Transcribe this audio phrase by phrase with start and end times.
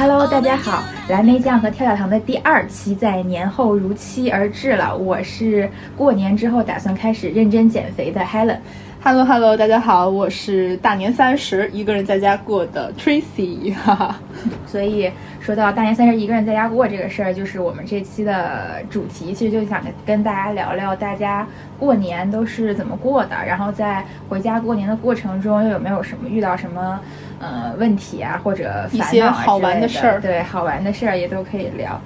[0.00, 4.96] Hello，大家好，蓝莓酱和跳跳糖的第二期在年后如期而至了。
[4.96, 8.56] 我是过年之后打算开始认真减肥的 Helen。
[9.02, 14.20] Hello Hello，大家好，我是大年三十一个人在家过的 Tracy，哈哈。
[14.66, 15.10] 所以
[15.40, 27.00] 说到大年三十一个人在家过这个事儿，就是我们这期的主题，其实就想跟大家聊聊大家过年都是怎么过的，然后在回家过年的过程中又有没有什么遇到什么
[27.38, 31.98] 呃问题啊，或者一些好玩的事儿，对，好玩的事儿也都可以聊。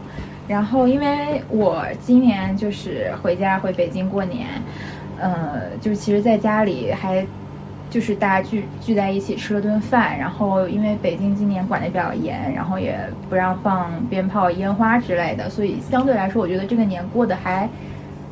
[0.47, 4.47] 然后因为我今年就是回家回北京过年。
[5.25, 7.27] 呃，就是其实，在家里还
[7.89, 12.99] 就是大家聚聚在一起吃了顿饭，然后因为北京今年管的比较严，然后也
[13.31, 17.67] 不让放鞭炮、烟花之类的，所以相对来说，我觉得这个年过得还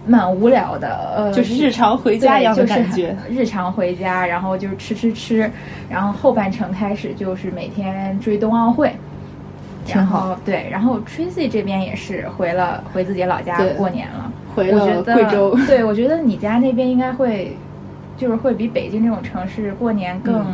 [0.06, 1.14] 蛮无聊的。
[1.16, 5.50] 呃，就是日常回家一样的感觉，日常回家，然后就是吃吃吃，
[5.88, 8.94] 然后后半程开始就是每天追冬奥会，
[9.86, 10.38] 挺好。
[10.44, 14.30] 对，然后 Tracy 这边也是回了回自己老家过年了。
[14.54, 17.56] 回了贵州 对我觉得你家那边应该会，
[18.16, 20.44] 就是会比北京这种城市过年更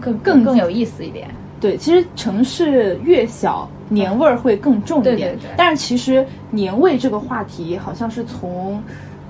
[0.00, 1.28] 更更更有意思一点。
[1.60, 5.16] 对，其实城市越小，年味儿会更重一点。
[5.16, 5.50] 对对对。
[5.56, 8.82] 但是其实年味这个话题，好像是从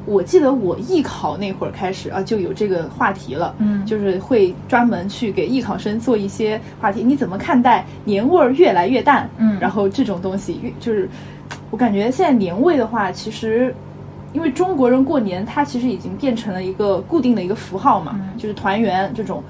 [0.06, 3.54] 我记得我艺考那会儿开始啊，就有这个话题了。
[3.58, 3.84] 嗯。
[3.84, 7.04] 就是会专门去给艺考生做一些话题。
[7.04, 9.28] 你怎么看待年味儿越来越淡？
[9.36, 9.58] 嗯。
[9.60, 11.06] 然后这种东西，越就是
[11.70, 13.74] 我感觉现在年味的话，其实。
[14.32, 19.42] 因为中国人过年，它其实已经变成了一个固定的一个符号嘛，就是团圆这种，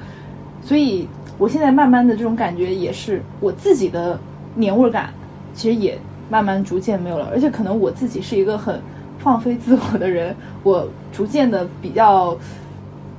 [0.60, 4.18] 所以我现在慢慢的这种感觉也是我自己的
[4.56, 5.10] 年味感，
[5.54, 5.96] 其实也
[6.28, 8.82] 慢慢逐渐没有了，而且可能我自己是一个很
[9.18, 12.36] 放飞自我的人，我逐渐的比较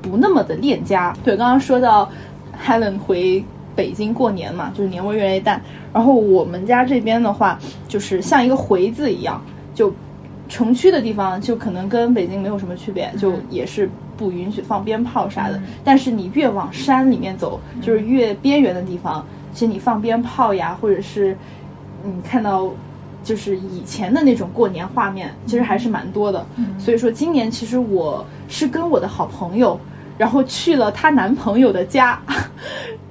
[0.02, 1.16] 不那么的恋家。
[1.24, 2.10] 对，刚刚说到
[2.62, 3.42] Helen 回
[3.74, 5.62] 北京过年嘛，就是年味越来越淡，
[5.94, 7.58] 然后我们家这边的话，
[7.88, 9.42] 就是像一个回字一样，
[9.74, 9.94] 就。
[10.50, 15.62] 城区的地方就可能跟北京没有什么区别，就也是不允许放鞭炮啥的。
[15.84, 21.38] 但是你越往山里面走，就是越边缘的地方，其实你放鞭炮呀，或者是
[22.04, 22.70] 你看到
[23.24, 26.46] 就是以前的那种过年画面，其实还是蛮多的。
[26.78, 29.80] 所以说今年其实我是跟我的好朋友。
[30.16, 32.22] 然后去了她男朋友的家，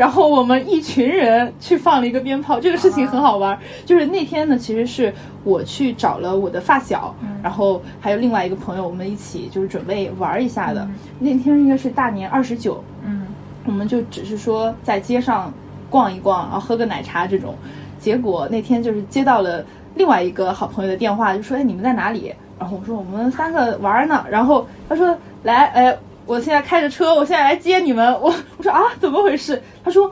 [0.02, 3.56] 然后我们一群人去放了一个鞭炮，这个事情很好玩。
[3.86, 5.14] 就是那天呢，其实是
[5.44, 10.84] 我去找了我的发小，然后还有另外一个朋友，我们一起就是准备玩一下的。
[11.20, 13.28] 那天应该是大年二十九，嗯，
[13.64, 15.54] 我们就只是说在街上
[15.88, 17.54] 逛一逛，然后喝个奶茶这种。
[18.00, 19.64] 结果那天就是接到了
[19.94, 28.12] 另外一个好朋友的电话，就说：“哎，你们在哪里？”然后我说：“我们三个玩呢。”然后他说：“来，哎。”我现在开着车，我现在来接你们。
[28.20, 29.60] 我我说啊，怎么回事？
[29.84, 30.10] 他说，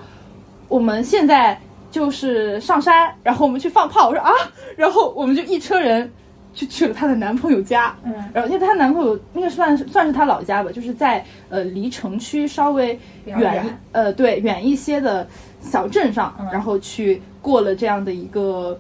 [0.69, 1.59] 我们现在
[1.91, 4.09] 就是上山，然后我们去放炮。
[4.09, 4.32] 我说啊，
[4.76, 6.10] 然后我们就一车人
[6.53, 7.94] 就去了她的男朋友家。
[8.03, 15.26] 嗯，然后因为她男朋友应该算算是她老家吧，就是在呃离城区稍微远呃对远一些的
[15.60, 18.76] 小镇上，然后去过了这样的一个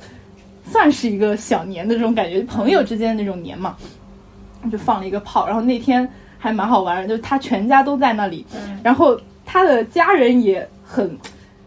[0.64, 3.76] 算是一个小年的这种感觉，朋友之间的那种年嘛，
[4.70, 5.46] 就放了一个炮。
[5.46, 6.10] 然后那天。
[6.42, 8.46] 还蛮好玩的，就是他全家都在那里，
[8.82, 11.16] 然后他的家人也很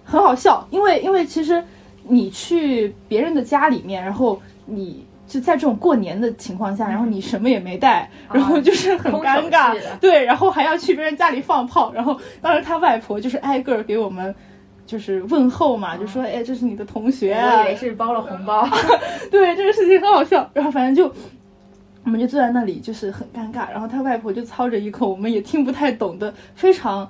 [0.03, 1.63] 很好笑，因为因为其实
[2.07, 14.33] 你去别人的家里面，然后你就在这种过年的情况下，然后你什么也没带，然后就是很尴尬，对，然后还要去别人家里放炮，然后当时他外婆就是挨个给我们
[14.87, 18.67] 就是问候嘛，就说哎，这是你的同学，我以为是包了红包，
[19.29, 21.13] 对，这个事情很好笑，然后反正就。
[22.03, 23.69] 我们就坐在那里，就是很尴尬。
[23.71, 27.07] 然后他外婆就操着一口我们也听不太懂的非常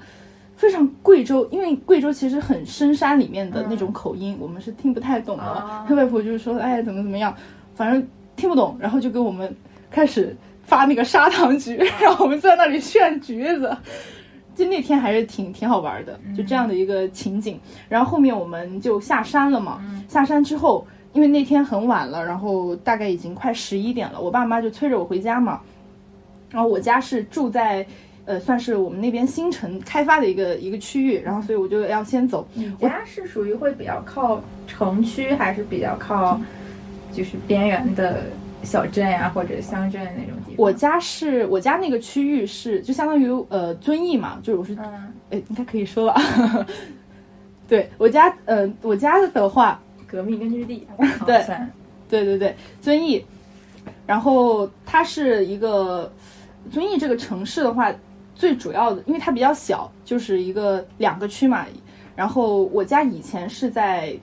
[0.56, 5.84] 非常贵州，因为贵州其实很深山里面的那种口音，我们是听不太懂的。
[5.88, 7.36] 他外婆就是说，哎，怎么怎么样，
[7.74, 8.78] 反正听不懂。
[8.80, 9.54] 然后就给我们
[9.90, 13.76] 开始发那个砂糖橘， 然后我们坐在那里炫橘子。
[14.56, 17.60] 就那天还是挺挺好玩的，就这样的一个情景。
[17.90, 20.86] 然后后面我们就下山了嘛，下山之后。
[21.14, 25.62] 因为那天很晚了，然后大概已经快十一点了，我爸妈就催着我回家嘛。
[26.52, 27.86] 然后我家是住在，
[28.26, 32.48] 呃，算是我们那边新城开发的一个一个区域，然后所以我就要先走。
[32.54, 36.40] 你家是属于会比较靠城区，还是比较靠
[37.12, 38.24] 就是边缘的
[38.64, 40.58] 小镇呀或者乡镇那种地方？
[40.58, 44.76] 我家是我家那个区域是就相当于呃遵义嘛，就是我是，
[45.32, 46.22] 哎，应该可以说吧。
[47.68, 49.80] 对我家，呃，我家的话。
[50.14, 50.88] 革命根据地，
[51.26, 51.44] 对，
[52.08, 53.26] 对对对，遵义，
[54.06, 56.14] 然后它是一个
[56.70, 57.92] 遵义这个城市的话，
[58.36, 61.66] 最主要的，因为它比较小，就是一个两个区嘛。
[62.16, 64.16] 然后我家以前是在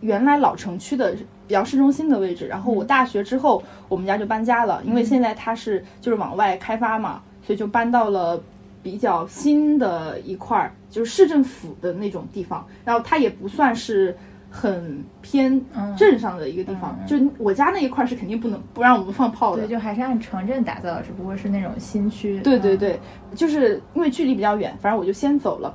[0.00, 1.14] 原来老城区的
[1.46, 8.42] 比较市中心的位置，然后我大学之后我们家就搬家了，因为现在它是就是往外开发嘛，所以就搬到了
[8.82, 14.16] 比较新的一块儿，就是市政府的那种地方，然后它也不算是。
[14.50, 15.64] 很偏
[15.96, 22.40] 镇上的一个地方，就我家那一块是肯定不能不让我们放炮的，对，就还是按城镇打造的，只不过是那种新区。
[22.40, 22.98] 对对对，
[23.34, 25.72] 就是因为距离比较远，反正我就先走了。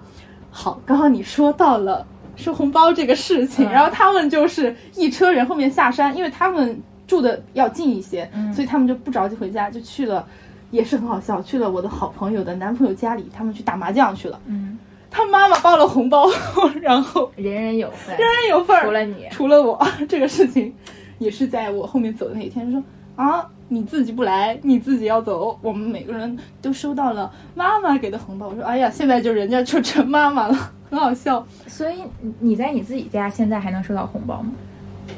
[0.52, 2.06] 好，刚刚你说到了
[2.36, 6.78] 收红包这个事情，然后他们就是一车人后面下山，因为他们
[7.08, 10.28] 住的要近一些，所以他们就不着急回家，就去了，
[10.72, 14.38] 也是很好笑，去了我的好朋友的男朋友家里，他们去打麻将去了。
[14.48, 14.78] 嗯。
[15.16, 16.28] 他妈妈包了红包，
[16.82, 19.82] 然后人人有份，人人有份，除了你，除了我。
[20.10, 20.76] 这个事情
[21.20, 22.84] 也是在我后面走的那一天说
[23.16, 25.58] 啊，你自己不来，你自己要走。
[25.62, 28.50] 我们每个人都收到了妈妈给的红包。
[28.50, 31.48] 我说哎呀，现在就人家就成妈妈了， 很好笑。
[31.66, 32.04] 所以
[32.42, 34.52] 你在你自己家现在还能收到红包吗？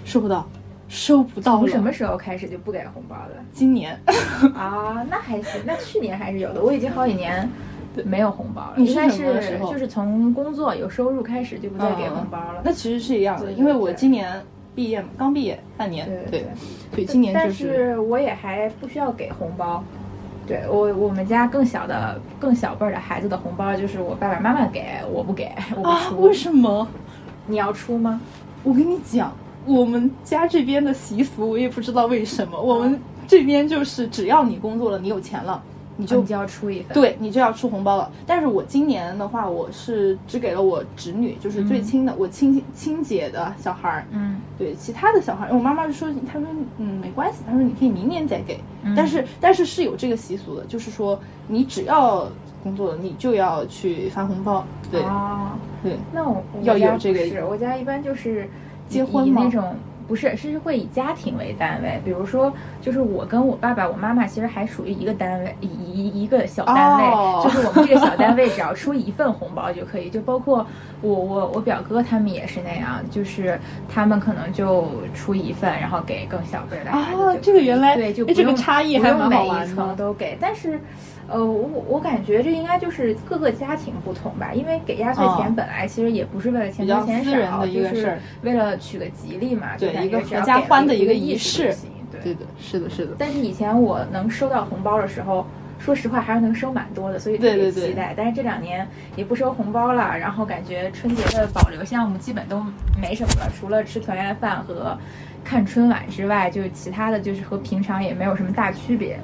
[0.06, 0.48] 收不到，
[0.88, 1.58] 收不到。
[1.58, 3.32] 从什么时候开始就不给红包了？
[3.52, 4.00] 今年
[4.54, 5.60] 啊，那还行。
[5.66, 6.62] 那去年还是有的。
[6.62, 7.50] 我已经好几年。
[8.06, 12.62] 没有红包了，应该是就是从工作有收入开始就不再给红包了。
[12.64, 14.42] 那其实是一样的，因为我今年
[14.76, 16.46] 毕业嘛，刚毕业半年，对，
[16.92, 19.84] 所以今年但是我也还不需要给红包。
[20.46, 26.22] 对我我们家更小的更小辈儿的孩子的红包就是我爸爸妈妈给我不给，我不出。
[26.22, 26.88] 为什么？
[27.48, 28.22] 你要出吗？
[28.64, 29.34] 我跟你讲，
[29.66, 32.98] 我们家这边的习俗我也不知道为什么，我们
[33.28, 35.62] 这边就是只要你工作了，你有钱了。
[35.98, 38.12] 你就就要出一份，对你就要出红包了。
[38.26, 44.06] 但是我今年的话，我是只给了我侄女，就是最亲的，我亲亲姐的小孩儿。
[44.12, 46.48] 嗯，对，其他的小孩儿，我妈妈就说，她说，
[46.78, 48.60] 嗯，没关系，她说你可以明年再给。
[48.96, 52.28] 但是，但是是有这个习俗的，就是说你只要
[52.64, 54.66] 工作了，你就要去发红包。
[54.92, 57.26] 对，啊对，那我要有这个。
[57.26, 58.48] 是我家一般就是
[58.88, 59.76] 结婚那种。
[60.08, 62.52] 不是，是会以家庭为单位，比如说，
[62.82, 70.66] 就是我跟我爸爸、我妈妈其实还属于一个单位，一一一个小单位，就是我们这个小单位只要出一份红包就可以，就包括
[71.02, 73.60] 我我我表哥他们也是那样，就是
[73.94, 76.92] 他们可能就出一份，然后给更小辈的。
[76.92, 79.96] 啊，这个原来对，就这个差异还蛮好玩的。
[79.96, 80.80] 都给，但是。
[81.30, 91.76] 呃，我我感觉这应该就是各个家庭不同吧，因为给压岁钱本来其实也不是为了钱多钱少，就是为了取个吉利嘛，对一个合家欢的一个仪式。
[92.10, 93.12] 对的，是的，是的。
[93.20, 95.46] 但是以前我能收到红包的时候，
[95.78, 98.14] 说实话还是能收蛮多的，所以特别期待。
[98.16, 98.88] 但是这两年
[99.18, 102.64] 也不收红包了，然后感觉春节的保留项目基本都
[103.00, 104.98] 没什么了，除了吃团圆饭和
[105.44, 109.20] 看春晚之外，就其他的就是和平常也没有什么大区别。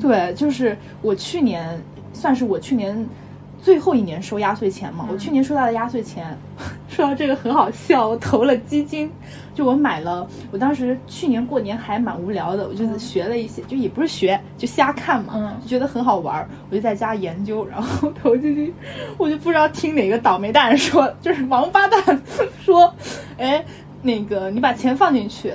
[0.00, 1.78] 对，就是我去年
[2.12, 3.06] 算是我去年
[3.60, 5.08] 最后一年收压岁钱嘛。
[5.10, 6.36] 我去年收到的压岁钱，
[6.88, 9.10] 说到这个很好笑，我投了基金，
[9.54, 10.26] 就我买了。
[10.50, 18.72] 我当时去年过年还蛮无聊的，我就是学了一些，就也不是学，就瞎看嘛，就觉得很好玩，我就在家研究，然后投基金。
[19.16, 22.22] 我就不知道听哪个倒霉蛋说，就是王八蛋
[22.62, 22.92] 说，
[23.38, 23.64] 哎，
[24.02, 25.52] 那个你把钱放进去。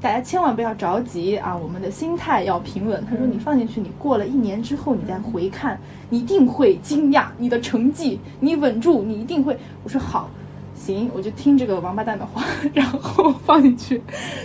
[0.00, 1.56] 大家千万不要着急啊！
[1.56, 3.04] 我们的心态要平稳。
[3.10, 5.76] 他说：“你放进去，你过了一年之后，你再回看，
[6.08, 8.20] 你一定会惊讶你的成绩。
[8.38, 10.30] 你稳住，你一定会。”我说：“好，
[10.76, 14.00] 行，我就听这个王八蛋的话，然后放进去，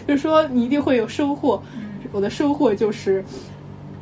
[0.08, 1.62] 就说你一定会有收获。
[2.12, 3.24] 我的收获就是，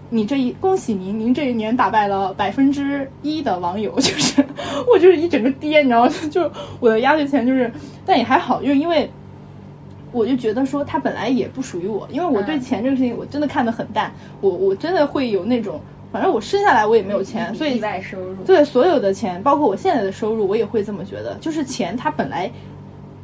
[0.09, 4.41] 你这一恭喜您，您这一年打败了百分之一的网友，就是
[4.89, 6.11] 我就是一整个跌，你知道吗？
[6.31, 6.49] 就
[6.79, 7.69] 我的压岁钱就是，
[8.05, 9.11] 但也还好，就是因为。”
[10.11, 14.11] 我就觉得说，它本来也不属于我，因为我对钱这个事情我真的看得很淡。
[14.41, 15.79] 我我真的会有那种，
[16.11, 18.35] 反正我生下来我也没有钱，所以意外收入。
[18.43, 21.35] 对所有的钱，包括我现在的收入，我也会这么觉得。
[21.35, 22.51] 就是钱，它本来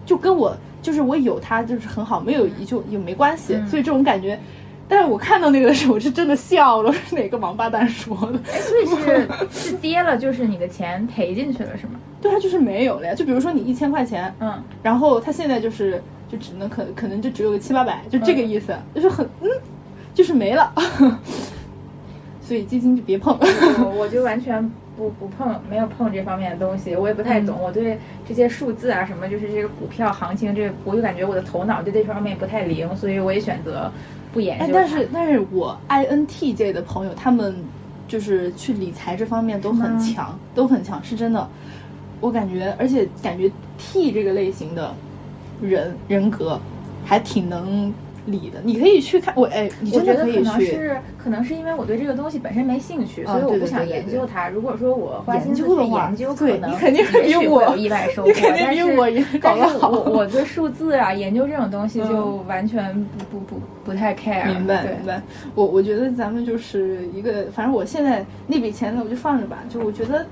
[0.06, 3.54] 就跟我，就是我有它就是很好，没有就也没关系。
[3.70, 4.40] 所以这种感觉，
[4.88, 6.94] 但是我看到那个的时候，我是真的笑了。
[6.94, 8.40] 是哪个王八蛋说的？
[8.62, 12.00] 所以是是跌了，就是你的钱赔进去了，是吗？
[12.22, 13.14] 对，它就是没有了呀。
[13.14, 16.02] 就比如说你一千块钱，嗯，然后它现在就是。
[16.30, 19.50] 就只能可可能就只有个七八百，就这个意思，就是很嗯，
[20.14, 20.74] 就是没了，
[22.42, 23.38] 所以基金就别碰。
[23.98, 24.62] 我就完全
[24.98, 27.58] 不不碰，没有碰这方面的东西，我也不太懂。
[27.62, 33.92] 我对这些数字啊什么，就是这个股票行情，这我就感觉我的头脑对这方面不太灵，所以我也选择
[34.34, 34.74] 不研究。
[34.74, 37.56] 但是但是我 INTJ 的朋友，他们
[38.08, 41.48] 就是去理财这方面都很强，都很强，是真的。
[42.20, 44.94] 我感觉，而且感觉 T 这个类型的。
[45.62, 46.60] 人人格
[47.06, 47.94] 还挺能
[48.26, 48.60] 理的。
[48.64, 50.44] 你可以去看我，哎，你我觉得真的可以去。
[50.44, 54.50] 可能是可能是因为我对这个东西本身没兴趣，啊所以我不想研究它。
[54.50, 58.28] 如果说我花心思去究研究，可对能你肯定是比我意外收获。
[58.28, 62.94] 你肯定但是比我也搞但是得好我我对数字啊，研究这种东西嗯就完全
[63.30, 64.46] 不不不不太 care。
[64.46, 65.22] 明白明白，
[65.56, 69.60] 我我觉得咱们就是一个，反正我现在那笔钱呢，我就放着吧。
[69.70, 70.26] 就我觉得，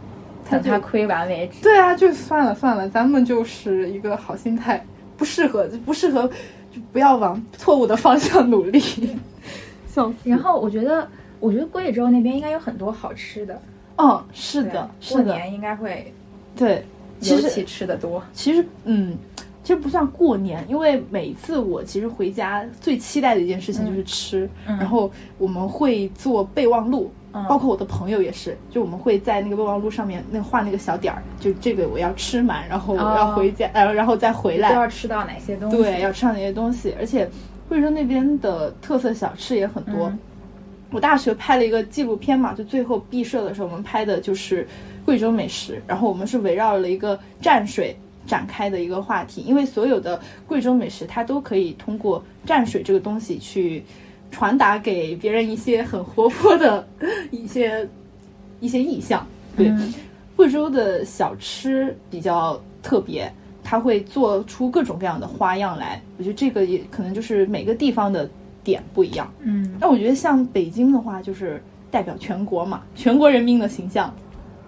[0.49, 1.63] 等它亏完为止。
[1.63, 4.85] 对啊，就算了算了，咱们就是一个好心态，
[5.17, 6.27] 不适合不适合，
[6.71, 8.79] 就不要往错误的方向努力。
[9.87, 10.29] 笑死！
[10.29, 11.07] 然后我觉得，
[11.39, 13.61] 我觉得贵州那边应该有很多好吃的。
[13.97, 16.13] 嗯，是的，过是的，年应该会
[16.55, 16.83] 对，
[17.21, 18.21] 其实尤其吃的多。
[18.33, 19.17] 其实，嗯，
[19.63, 27.09] 其实不算过年，因为每次我其实回家最期待的一件事情就是吃，嗯然后我们会做备忘录。
[27.09, 35.77] 嗯包括我的朋友也是，就我们会在那个备忘录上面那画那个小点儿，就这个我要吃满，然后我要回家，呃，然后再回来都，要吃到哪些东西？
[35.77, 36.95] 对，要吃到那些东西。
[36.97, 37.29] 而且
[37.67, 40.07] 贵州那边的特色小吃也很多。
[40.07, 40.19] 嗯
[40.91, 44.65] 我大学拍了一个纪录片嘛，就最后毕设的时候，我们拍的就是
[45.03, 47.93] 贵州美食，然后我们是围绕了一个蘸水
[48.25, 53.83] 展开的一个话题，因为所有的贵州美食它都可以通过蘸水这个东西去
[54.31, 56.85] 传达给别人一些很活泼的
[57.31, 57.87] 一些
[58.59, 59.25] 一些意象。
[59.55, 59.93] 对，嗯
[60.35, 63.31] 贵州的小吃比较特别，
[63.63, 66.01] 它会做出各种各样的花样来。
[66.17, 68.29] 我觉得这个也可能就是每个地方的
[68.63, 69.31] 点不一样。
[69.39, 74.13] 嗯，那我觉得像北京的话，就是代表全国嘛，全国人民的形象。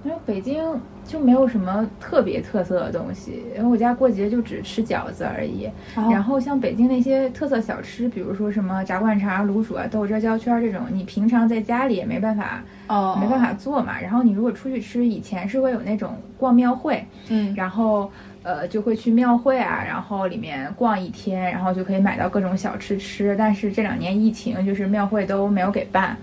[0.06, 0.64] 因为北京
[1.08, 5.70] 就没有什么特别特色的东西，因为我家过节就只吃饺子而已。
[6.12, 14.00] 然后像北京那些特色小吃，比如说什么炸灌肠、卤煮啊、豆汁儿、焦圈儿这种，你平常在家里也没办法，哦，没办法做嘛。
[14.00, 18.12] 然后你如果出去吃，以前是会有那种逛庙会，嗯，然后
[18.44, 23.36] 呃就会去庙会啊，然后里面逛一天，然后就可以买到各种小吃吃。
[23.38, 26.18] 但是这两年疫情，就是庙会都没有给办，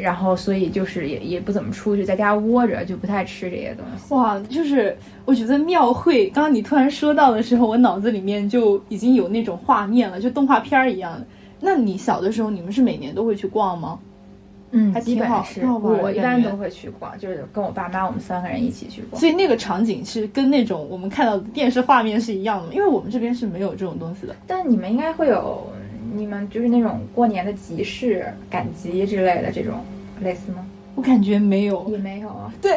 [0.00, 4.14] 然后所以就是也也不怎么出去，在家窝着，就不太吃这些东西。
[4.14, 11.26] 哇，就是我觉得庙会，刚刚你突然说到的时候，我脑子里面就已经有那种画面了，就动画片儿一样的。
[11.60, 13.98] 那你小的时候，你们是每年都会去逛吗？
[14.72, 19.18] 嗯，还基本挺好是挺好玩的我一般都会去逛，就是跟我爸妈我们三个人一起去逛。
[19.18, 24.36] 所以那个场景是跟那种我们看到的电视画面是一样的吗，因为我们这边是没有这种东西的。
[24.46, 25.66] 但你们应该会有，
[26.14, 29.84] 你们就是那种过年的集市、赶集之类的这种
[30.20, 30.64] 类似吗？
[30.96, 32.52] 我感觉没有，也没有啊。
[32.60, 32.72] 对，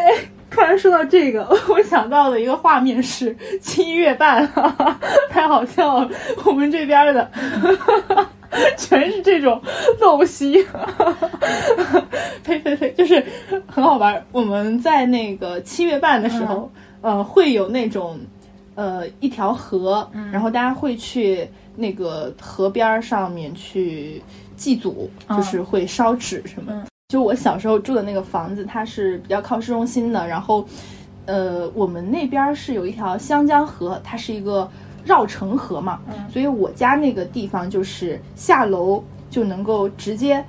[0.50, 5.00] 突然说到这个， 我想到的一个画面是七月半，哈哈，
[5.30, 6.10] 太好笑了。
[6.46, 7.30] 我们这边的
[8.77, 9.60] 全是这种
[10.00, 10.63] 陋习，
[12.44, 13.22] 呸呸呸，就是
[13.68, 14.24] 很好玩。
[14.32, 18.18] 我们在那个七月半的时候，呃，会有那种
[18.75, 24.22] 呃一条河，然后大家会去那个河边儿上面去
[24.56, 26.72] 祭祖，就是会烧纸什么。
[26.74, 30.65] 嗯就我小时候住的那个房子，它是比较靠市中心的，然后，
[31.27, 34.68] 呃，我们那边儿是有一条湘江河，它是一个
[35.06, 40.44] 绕城河嘛，嗯所以我家那个地方就是下楼就能够直接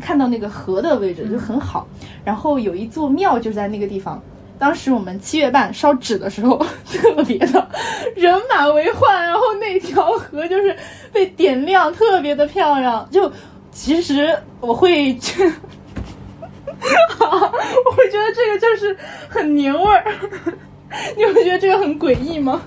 [0.00, 1.88] 看到那个河的位置，就很好。
[2.24, 4.22] 然后有一座庙就在那个地方。
[4.58, 6.56] 当时我们七月半烧纸的时候，
[6.90, 7.68] 特别的
[8.14, 10.76] 人满为患，然后那条河就是
[11.12, 13.08] 被点亮，特别的漂亮。
[13.10, 13.30] 就
[13.70, 15.44] 其实我会觉
[17.20, 18.96] 我会觉得这个就是
[19.28, 20.04] 很年味儿。
[21.16, 22.62] 你会觉得这个很诡异吗？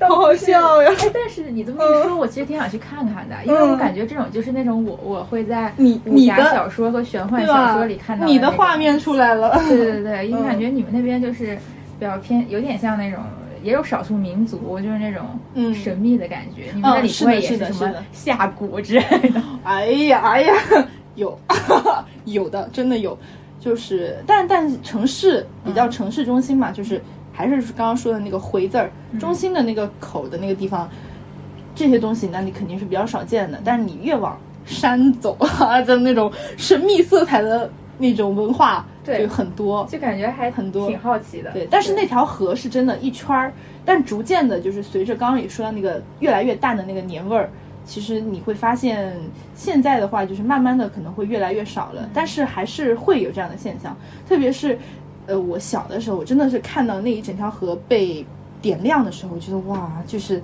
[0.00, 0.90] 好好笑呀！
[0.98, 7.44] 哎，但是你这么一说，我其实挺想去看看的，因为我感觉这种就是那种我我会在你武侠你的小说和玄幻？
[7.46, 9.58] 小说里看到你的画面出来了。
[9.68, 11.56] 对对对，因为嗯感觉你们那边就是
[11.98, 13.20] 比较偏，有点像那种。
[13.62, 15.24] 也有少数民族，就是那种
[15.54, 16.66] 嗯神秘的感觉。
[16.72, 19.42] 你们那里是不会也是什么是的是的下蛊之类的？
[19.64, 20.52] 哎呀哎呀，
[21.16, 21.36] 有
[22.26, 23.18] 有的，真的有。
[23.58, 27.02] 就是，但但城市比较城市中心嘛，就是
[27.36, 28.90] 还是刚刚说的那个回字儿，
[29.20, 30.88] 中心的那个口的那个地方，
[31.74, 33.60] 这些东西，那你肯定是比较少见的。
[33.62, 39.86] 但是你越往山走啊， 的那种神秘色彩的那种文化，对就很多。
[39.90, 41.52] 就感觉还很多挺好奇的。
[41.52, 43.52] 对，但是那条河是真的一圈儿，
[43.84, 47.50] 但逐渐的，就是随着刚刚也说到那个越来越淡的那个年味儿，
[47.84, 49.14] 其实你会发现，
[49.54, 53.96] 现在的话就是慢慢的可能会越来越少了，但是还是会有这样的现象，
[54.28, 54.78] 特别是，
[55.26, 58.24] 呃，我小的时候，我真的是看到那一整条河被
[58.60, 60.42] 点亮的时候，我觉得哇，就是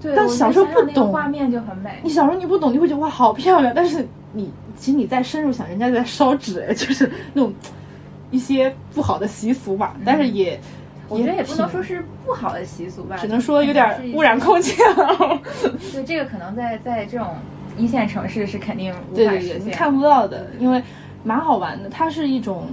[0.00, 1.98] 对，但小时候不懂画面就很美。
[2.02, 7.52] 你小时候你不懂，你会觉得哇好漂亮，但是你其实你再深入想，人家在烧纸，哎，就是那种
[8.30, 10.58] 一些不好的习俗吧，但是也。
[11.08, 15.40] 我觉得也不能说是不好的习俗吧，只能说有点污染空气了。
[15.92, 17.26] 对，这个可能在在这种
[17.76, 19.58] 一线城市是肯定无对。
[19.58, 20.80] 你看不到的，因为
[21.24, 22.68] 蛮好玩的，它是一种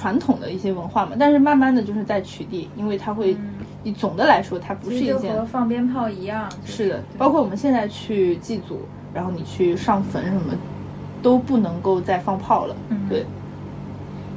[0.00, 3.36] 传统的一些文化嘛，但是慢慢的就是在取缔，因为它会，
[3.82, 6.48] 你总的来说它不是一件和放鞭炮一样。
[6.64, 8.80] 就是的，包括我们现在去祭祖，
[9.12, 10.54] 然后你去上坟什么，
[11.20, 12.74] 都不能够再放炮了。
[12.88, 13.26] 嗯对，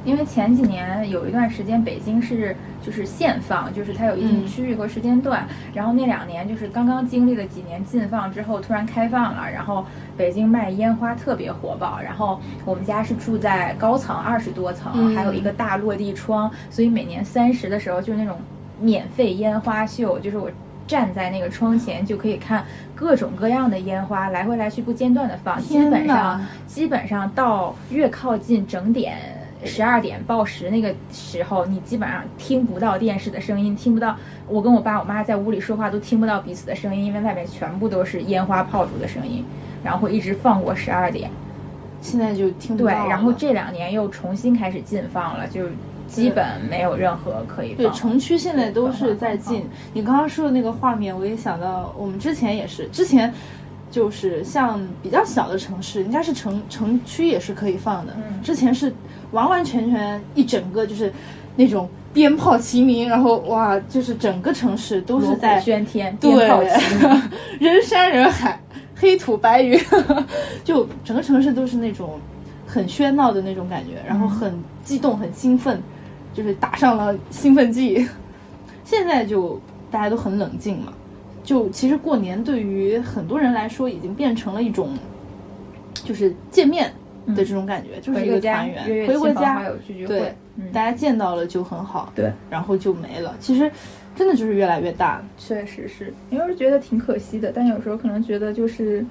[0.04, 9.84] 因为前几年有一段时间北京是就是限放，就是它有一定嗯区域和时间段，然后那两年就是刚刚经历了几年禁放之后，突然开放了，然后
[10.16, 18.36] 北京卖烟花特别火爆，然后我们家是住在高层二十多层，嗯还有一个大落地窗，所以每年三十的时候就是那种
[18.80, 20.50] 免费烟花秀，就是我。
[20.86, 22.62] 站在那个窗前就可以看
[22.94, 29.16] 各种各样的烟花来回来去不间断的放，基天本上哪基本上到越靠近整点
[29.64, 34.16] 十二点报时那个时候，你基本上听不到电视的声音，听不到
[34.48, 39.44] 我跟我爸我妈在屋里说话都听不到彼此的声音，因为外面全部都是烟花炮竹的声音，
[39.82, 41.30] 然后会一直放过十二点。
[42.00, 45.62] 现在就听不对，到对然后这两年又重新开始禁放了，就
[46.06, 47.88] 基本没有任何可以对。
[47.92, 49.64] 城区现在都是在禁。
[49.94, 53.32] 你刚刚说的那个画面，我也想到我们之前也是，之前
[53.90, 58.12] 就是像比较小的城市，人家是城城区也是可以放的。
[58.18, 58.92] 嗯之前是
[59.32, 61.12] 完完全全一整个就是
[61.56, 67.22] 那种鞭炮齐鸣，然后哇，就是整个城市都是在喧天，对鞭炮齐鸣。
[67.60, 68.60] 人山人海，
[68.94, 69.78] 黑土白云，
[70.64, 72.18] 就整个城市都是那种
[72.66, 74.52] 很喧闹的那种感觉，然后很
[74.84, 75.80] 激动、很兴奋，
[76.32, 78.06] 就是打上了兴奋剂。
[78.84, 80.92] 现在就大家都很冷静嘛，
[81.42, 84.90] 就其实过年对于很多人来说已经变成了一种，
[85.94, 86.92] 就是见面
[87.28, 93.34] 的这种感觉，就是一个团圆，回过家亲朋好友聚聚对会，嗯，大家见到了就很好，对，然后就没了。
[93.40, 93.70] 其实
[94.14, 99.04] 真的就是越来越大，确实是，有时候觉得挺可惜的，但有时候可能觉得就是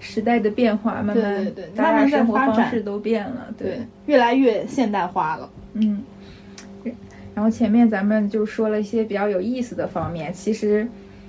[0.00, 5.50] 时代的变化，慢慢对对对大慢慢生活方式都变了，对，越来越现代化了。
[5.74, 6.02] 嗯。
[7.34, 10.88] 然后前面咱们就说了一些比较有意思的方面，其实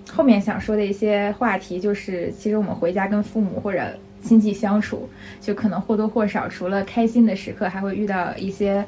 [0.10, 3.82] 后面想说的一些话题就是，其实我们回家跟父母或者
[4.28, 5.10] 亲戚相处，
[5.40, 8.86] 就可能或多或少除了开心的时刻，还会遇到一些。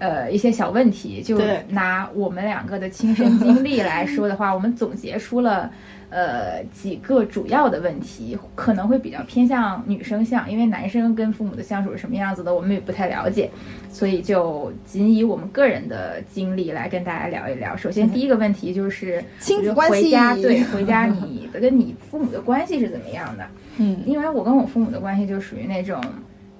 [0.00, 5.70] 呃，一些小问题，就拿我们两个的亲身经历来说的话， 我们总结出了
[6.10, 13.48] 呃几个主要的问题，可能会比较偏向女生向，因为男生跟父母的相处是什么样子的，我们也不太了解，
[13.88, 17.76] 所以就仅以我们个人的经历来跟大家聊一聊。
[17.76, 23.46] 首先，第一个问题就是亲子关系回家对回家你的跟你父母的关系是怎么样的？
[23.78, 26.00] 嗯因为我跟我父母的关系就属于那种，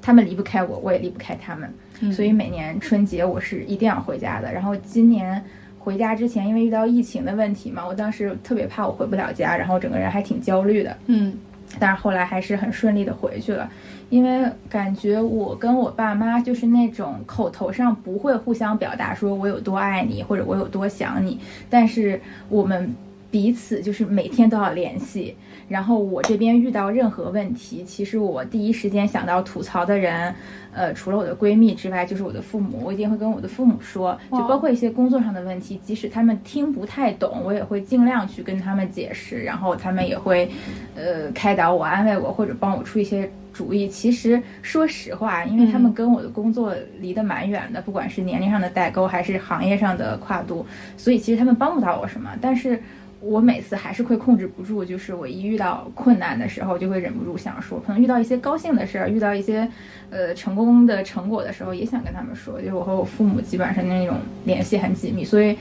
[0.02, 4.52] 他们离不开我，我也离不开他们，嗯所以每年春节我是一定要回家的。
[4.52, 5.42] 然后今年
[5.78, 10.96] 回家之前，因为遇到疫情的问题嘛，我当时特别怕我回不了家，然后整个人还挺焦虑的。
[11.06, 11.32] 嗯
[11.78, 13.68] 但是后来还是很顺利的回去了，
[14.08, 22.94] 因为感觉我跟我爸妈就是那种口头上不会互相表达说我有多爱你或者我有多想你，但是我们
[23.28, 25.36] 彼此就是每天都要联系。
[25.68, 30.34] 然后我这边遇到任何问题，其实我第一时间想到吐槽的人，
[30.72, 32.82] 呃，除了我的闺蜜之外，就是我的父母。
[32.84, 40.50] 我一定会跟我的父母说，就包括一些工作上的问题，即使他们听不太懂，我也会尽量去跟他们解释，然后他们也会，
[40.94, 43.88] 呃，开导我、安慰我，或者帮我出一些主意。
[43.88, 52.30] 其实说实话，因为他们跟我的工作离得蛮远的，不管是年龄上的代沟，还是行业上的跨度，所以其实他们帮不到我什么。
[52.40, 52.78] 但是
[53.24, 59.66] 我每次还是会控制不住，就是我一遇到困难的时候，就会忍不住想说，可能遇到一些高兴的事儿，遇到一些
[60.10, 62.60] 呃成功的成果的时候，也想跟他们说。
[62.60, 65.56] 就是我和我父母基本上那种联系很紧密，所以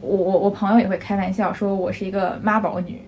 [0.00, 3.00] 我我我朋友也会开玩笑说我是一个妈宝女，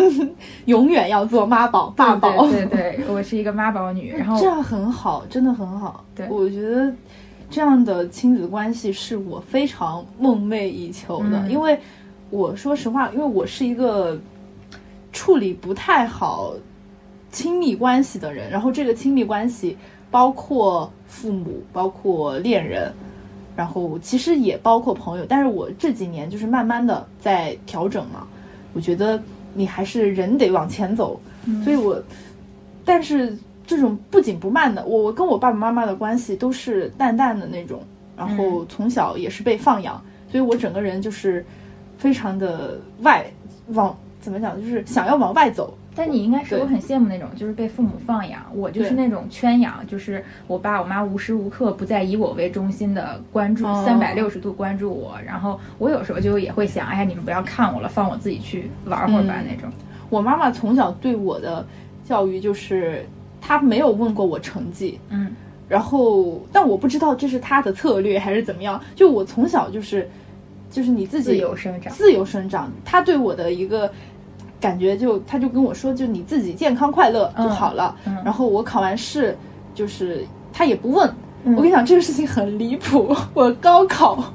[0.66, 2.46] 永远要做妈宝、爸宝。
[2.50, 6.04] 对对对，我是一个妈宝女，然后这样很好，真的很好。
[6.14, 6.92] 对我觉得
[7.50, 11.78] 这样的亲子关系是我非常梦寐以求的，嗯因为
[12.34, 14.18] 我说实话，因为我是一个
[15.12, 16.54] 处理不太好
[17.30, 19.76] 亲密关系的人，然后这个亲密关系
[20.10, 22.92] 包括父母，包括恋人。
[23.56, 28.26] 然后其实也包括朋友，但是我这几年就是慢慢的在调整嘛。
[28.72, 31.20] 我觉得你还是人得往前走，
[31.62, 32.02] 所以我，
[32.84, 37.80] 但是这种不紧不慢的，我我跟我爸爸妈妈的关系都是淡淡的那种，
[38.16, 41.46] 然后从小也是被放养，所以我整个人就是
[41.98, 43.24] 非常的外
[43.68, 45.76] 往怎么讲，就是想要往外走。
[45.96, 48.42] 但你应该是我很羡慕那种，就是被父母放养。
[48.52, 55.14] 我就是那种圈养，就是我爸我妈无时无刻不在以我为中心的关注，哦三百六十度关注我。
[55.24, 59.70] 然后我有时候就也会想，哎呀，你们不要看我了，放我自己去玩会儿吧、嗯那种。
[60.10, 61.64] 我妈妈从小对我的
[62.04, 63.06] 教育就是
[63.40, 65.30] 她没有问过我成绩，嗯
[65.68, 68.80] 然后但我不知道这是她的策略还是怎么样。
[68.96, 70.10] 就我从小就是
[70.74, 73.88] 就是你自己自由生长自由生长，他对我的一个
[74.60, 77.94] 感觉就他就跟我说，就你自己健康快乐就好了。
[78.06, 79.38] 嗯然后我考完试
[79.72, 81.08] 就是他也不问。
[81.44, 83.14] 嗯我跟你讲，这个事情很离谱。
[83.34, 84.32] 我高考，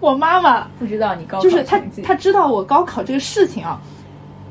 [0.00, 3.78] 我妈妈不知道你高考就是他他知道我高考这个事情啊，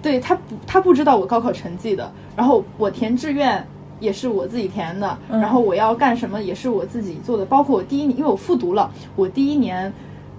[0.04, 2.12] 对他不他不知道我高考成绩的。
[2.36, 3.66] 然后我填志愿
[4.00, 7.44] 也是我自己填的，嗯然后我要干什么也是我自己做的。
[7.46, 9.92] 包括我第一年，因为我复读了，我第一年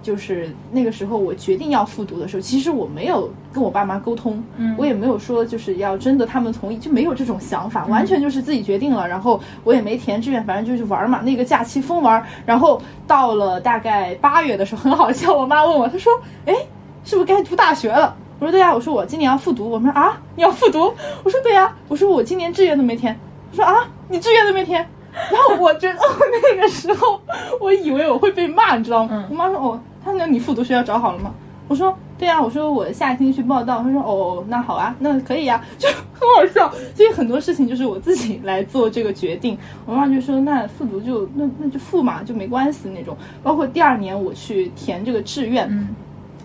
[0.07, 9.05] 就是那个时候我决定要复读的时候，其实我没有跟我爸妈沟通，嗯我也没有说就是要征得他们同意，就没有这种想法，完全就是自己决定了。
[9.05, 12.25] 然后我也没填志愿，反正就是玩嘛，那个假期疯玩。
[12.45, 16.13] 然后到了大概八月的时候，很好笑，我妈问我，她说
[16.47, 16.55] ：“哎，
[17.03, 20.93] 是不是该读大学了？”我说：“对呀。”我说：“我今年要复读。”我们说：“啊，你要复读？”
[21.25, 23.13] 我说：“对呀。”我说：“我今年志愿都没填。”
[23.51, 23.75] 我说：“啊，
[24.07, 24.87] 你志愿都没填？”
[25.31, 26.03] 然后我觉得，哦，
[26.43, 27.19] 那个时候
[27.59, 29.09] 我以为我会被骂，你知道吗？
[29.11, 31.33] 嗯我妈说：“哦，她那你复读学校找好了吗？”
[31.67, 36.71] 我说：“对啊。”我说：“我下星期去报道。”他说：“哦，那好啊，那可以啊、 就很好笑。
[36.95, 39.57] 所以很多事情就是我自己来做这个决定。
[39.85, 45.89] 我妈就说：“那复读就那那就复嘛，就没关系那种。”包括第二年我去填这个志愿，嗯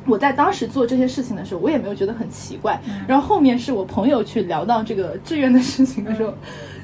[0.05, 2.77] 我在当时做这些事情的时候，我也没有觉得很奇怪。
[3.07, 6.35] 然后后面是我朋友去聊到这个志愿的事情的时候，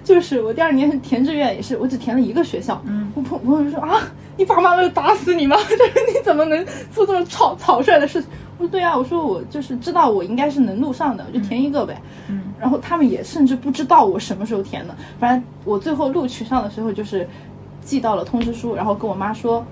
[0.09, 2.81] 就是我第二年填志愿也是，我只填了一个学校。
[2.87, 4.01] 嗯我朋朋友就说啊，
[4.39, 5.55] 你爸妈没有打死你吗？
[5.69, 8.31] 就是你怎么能做这么草草率的事情？
[8.57, 12.01] 我说对啊，我说我就是知道我应该是能录上的，我就填一个呗。
[12.31, 17.29] 嗯然后他们也甚至不知道我什么时候填的，反正我最后录取上的时候就是
[17.83, 19.63] 寄到了通知书，然后跟我妈说，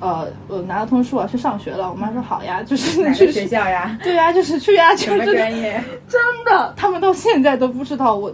[0.00, 1.90] 呃，我拿了通知书我要去上学了。
[1.90, 3.98] 我妈说好呀，就是你去学校呀？
[4.04, 5.82] 对呀、就是去呀、就什么是专业？
[6.06, 8.30] 真的，他们到现在都不知道我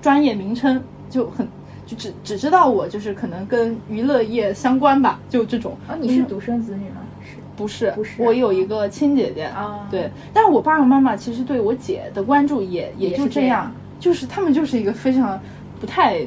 [0.00, 1.46] 专业名称，就很
[1.86, 5.76] 就只只知道我就是可能跟娱乐业相关吧，就这种。
[5.88, 6.96] 哦，你是独生子女吗？
[7.22, 7.90] 是不是？
[7.92, 15.40] 不是我有一个亲姐姐，啊对，但是我爸爸妈妈其实对我姐的关注也也也就这样就是他们就是一个非常
[15.80, 16.20] 不太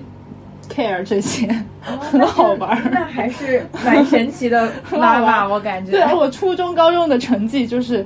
[0.70, 1.48] care 这些，
[1.88, 2.90] 哦 很好玩儿。
[2.92, 5.92] 那还是蛮神奇的妈妈， 我感觉。
[5.92, 8.06] 对，啊我初中、高中的成绩就是，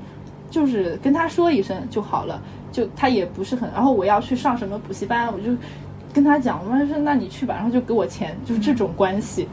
[0.52, 2.40] 就是跟他说一声就好了，
[2.72, 3.70] 就他也不是很。
[3.72, 5.52] 然后我要去上什么补习班，我就
[6.16, 9.46] 跟他讲，我妈说那你去吧，然后就给我钱，就是这种关系。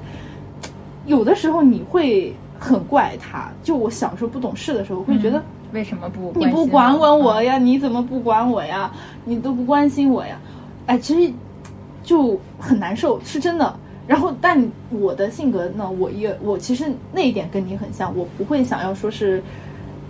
[1.07, 5.43] 有的时候你会很怪他，就我小时候不懂事的时候，会觉得。
[5.73, 7.59] 为什么不你不管管我呀？
[7.59, 8.93] 你怎么不管我呀？
[9.25, 10.39] 你都不关心我呀？
[10.87, 11.33] 哎，其实
[12.05, 13.75] 就很难受，是真的。
[14.07, 19.43] 然后，但我的性格呢，我也我其实那一点跟你很像，我不会想要说是，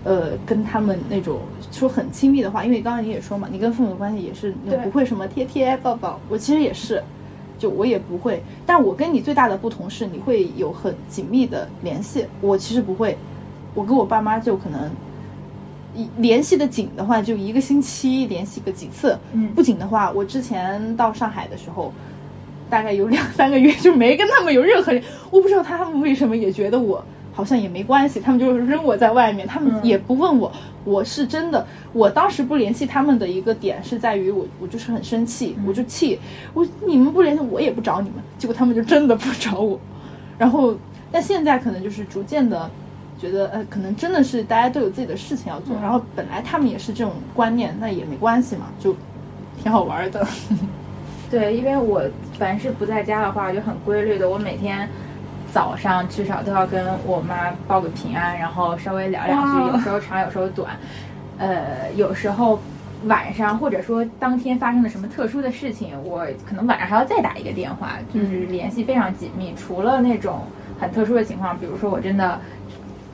[0.04, 7.02] 呃，跟他们那种说很亲密的话，因为刚刚你也说嘛，你跟父母关系也是对不会什么贴贴抱抱，我其实也是，
[7.58, 8.42] 就我也不会。
[8.66, 13.16] 但我跟你最大的不同是，你会有很紧密的联系，我其实不会。
[13.74, 14.90] 我跟我爸妈就可能。
[15.94, 21.92] 一联系的紧的话，就一个星期联系个几次；嗯不紧的话，我之前到上海的时候，
[22.70, 25.02] 大概有两三个月就没跟他们有任何人。
[25.30, 30.50] 我不知道他们为什么也觉得我好像也没关系，他们就是扔我在外面，他们嗯也不问我。
[30.84, 36.18] 我是真的，我当时不联系他们的一个点是在于我，我就是很生气，我就气
[36.54, 39.78] 我你们不联系我也不找你们，结果他们就真的不找我。
[40.38, 40.74] 然后，
[41.10, 42.70] 但现在可能就是逐渐的。
[43.20, 48.96] 觉得呃，可能真的是大家都有自己的事情要做，嗯然后本来他们也是这种观念，那也没关系嘛，就
[49.62, 50.26] 挺好玩的。
[51.30, 52.02] 对，因为我
[52.36, 54.88] 凡是不在家的话，就很规律的，我每天
[55.52, 60.70] 早上至少都要跟我妈报个平安，然后稍微聊两句，有时候长，有时候短。
[61.38, 62.58] 呃，有时候
[63.04, 69.54] 晚上或者说当天发生了什么特殊的事情，我可能晚上还要再打一个电话，就是联系非常紧密。
[69.54, 70.40] 除了那种
[70.80, 72.40] 很特殊的情况，比如说我真的。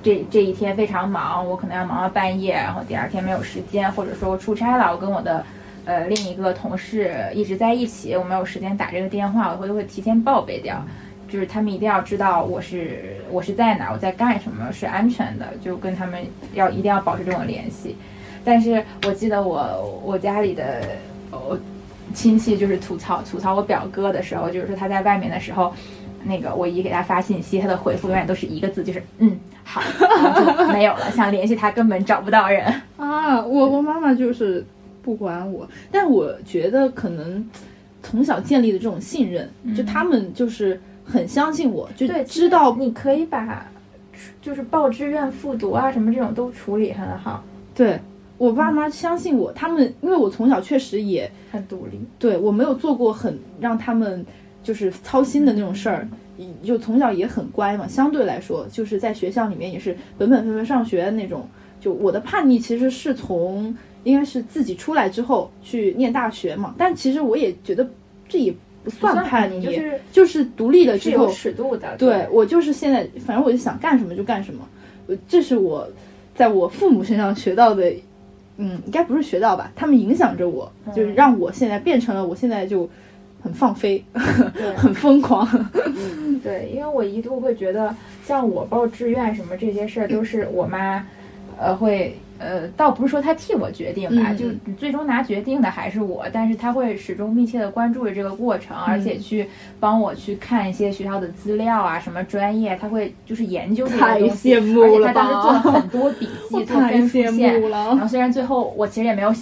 [0.01, 5.45] 这这一天非常忙，我可能要忙到半夜，然后第二天没有时间，或者说我出差了，我跟我的
[5.87, 10.81] 呃另一个同事一直在一起，我没有时间打这个电话，我会都会提前报备掉，
[11.29, 17.97] 就是他们一定要知道我是我是在哪儿，我在干什么，是安全的，就跟他们要一定要保持这种联系。
[18.45, 20.83] 但是我记得我我家里的
[21.31, 21.59] 我
[22.15, 25.73] 亲戚就是吐槽吐槽我表哥的时候，就是说他在外面的时候。
[26.25, 29.81] 那个我姨给他发信息，他的回复永远都是一个字，就是嗯好，
[30.35, 31.09] 就没有了。
[31.15, 32.67] 想联系他根本找不到人
[32.99, 33.41] 啊！
[33.41, 34.67] 我我妈妈就是
[35.01, 37.49] 不管我，但我觉得可能
[38.03, 43.67] 从小建立的这种信任，就他们就是很相信我，就对知道你可以把
[44.43, 47.43] 就是报志愿复读啊什么这种都处理很好。
[47.75, 47.99] 对，
[48.37, 54.25] 我爸妈相信我，他们因为我从小确实也很独立，对我没有做过很让他们
[54.63, 56.07] 就是操心的那种事儿，
[56.63, 57.89] 就从小也很乖嘛。
[57.89, 61.49] 相对来说，就是在学校里面也是本本分分上学那种。
[61.81, 67.89] 就我的叛逆其实是从应该是自己出来之后去念大学嘛，但其实我也觉得
[68.29, 68.53] 这也
[68.91, 71.97] 不算叛逆，就是就是独立了之后尺度的。
[71.97, 74.67] 对我就是现在，反正我就想干什么就干什么，
[75.29, 75.89] 这是我
[76.35, 77.93] 在我父母身上学到的。
[78.61, 79.71] 嗯，应该不是学到吧？
[79.77, 82.91] 他们影响着我，就是让我现在变成了我现在就
[83.41, 84.05] 很放飞，
[84.77, 85.47] 很疯狂。
[86.43, 91.07] 对，因为我一度会觉得，像我报志愿什么这些事儿，都是我妈，
[91.57, 92.19] 呃，会。
[92.39, 94.47] 呃，倒不是说他替我决定吧，就
[94.79, 99.49] 最终拿决定的还是我，但是他会始终密切的关注着这个过程，而且去
[99.81, 107.61] 帮我去看一些学校的资料啊，什么专业，他会就是研究这些东西，而且他当时做了很 多笔记，做分数线。
[107.71, 109.35] 然后虽然最后我其实也没有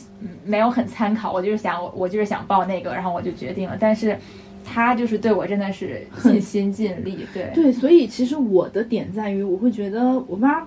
[0.44, 4.16] 没有很参考，我就是想我我就是想报那个，然后我就决定了，但是
[4.64, 10.66] 他就是对我真的是 尽心尽力，对对，所以其实我的点在于，我会觉得我妈。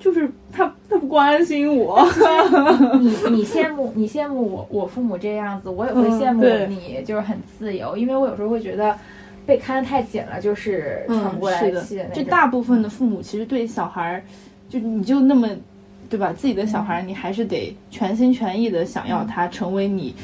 [0.00, 2.06] 就是他，他不关心我。
[3.00, 7.96] 你你羡慕你羡慕我我父母这样子，我也会羡慕你，就是很自由。
[7.96, 8.96] 因为我有时候会觉得
[9.46, 12.04] 被看得太紧了，就是喘不过来气的。
[12.14, 14.22] 就大部分的父母其实对小孩儿，
[14.68, 15.48] 就你就那么
[16.10, 16.32] 对吧？
[16.32, 20.14] 自己的小孩儿，你还是得全心全意的想要他成为你，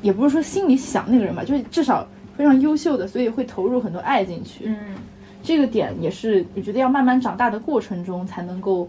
[0.00, 4.64] 也不是说心里想那个人吧，就是至少非常优秀的，所以会投入很多爱进去。
[4.66, 4.76] 嗯。
[5.44, 8.88] 这个点也是，我觉得要慢慢长大的过程中才能够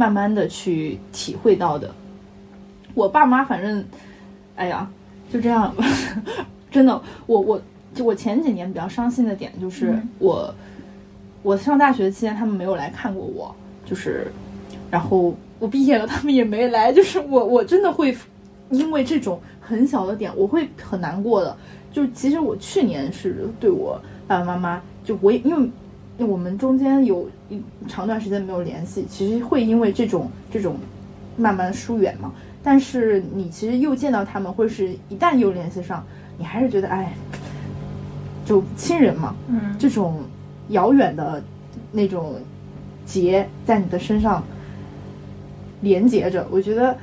[0.00, 1.94] 慢慢的去体会到的。
[2.94, 3.84] 我爸妈反正，
[4.56, 4.90] 哎呀，
[5.30, 5.74] 就这样，
[6.72, 7.60] 真的，我我
[7.94, 10.54] 就我前几年比较伤心的点就是我
[11.42, 14.32] 我上大学期间他们没有来看过我，就是
[14.90, 18.16] 然后我毕业了他们也没来，就是我我真的会
[18.70, 21.54] 因为这种很小的点我会很难过的。
[21.92, 25.70] 就其实我去年是对我爸爸妈妈，就我也因为。
[26.24, 30.76] 我们中间有一长段时间没有联系，其实会因为这种这种
[31.36, 32.32] 慢慢疏远嘛。
[32.62, 36.04] 但是你其实又见到他们，或者是一旦又联系上，
[36.36, 37.12] 你还是觉得哎，
[38.44, 40.20] 就亲人嘛，嗯，这种
[40.68, 41.42] 遥远的
[41.90, 42.36] 那种
[43.06, 44.42] 结在你的身上
[45.80, 46.46] 连接着。
[46.50, 46.96] 我觉得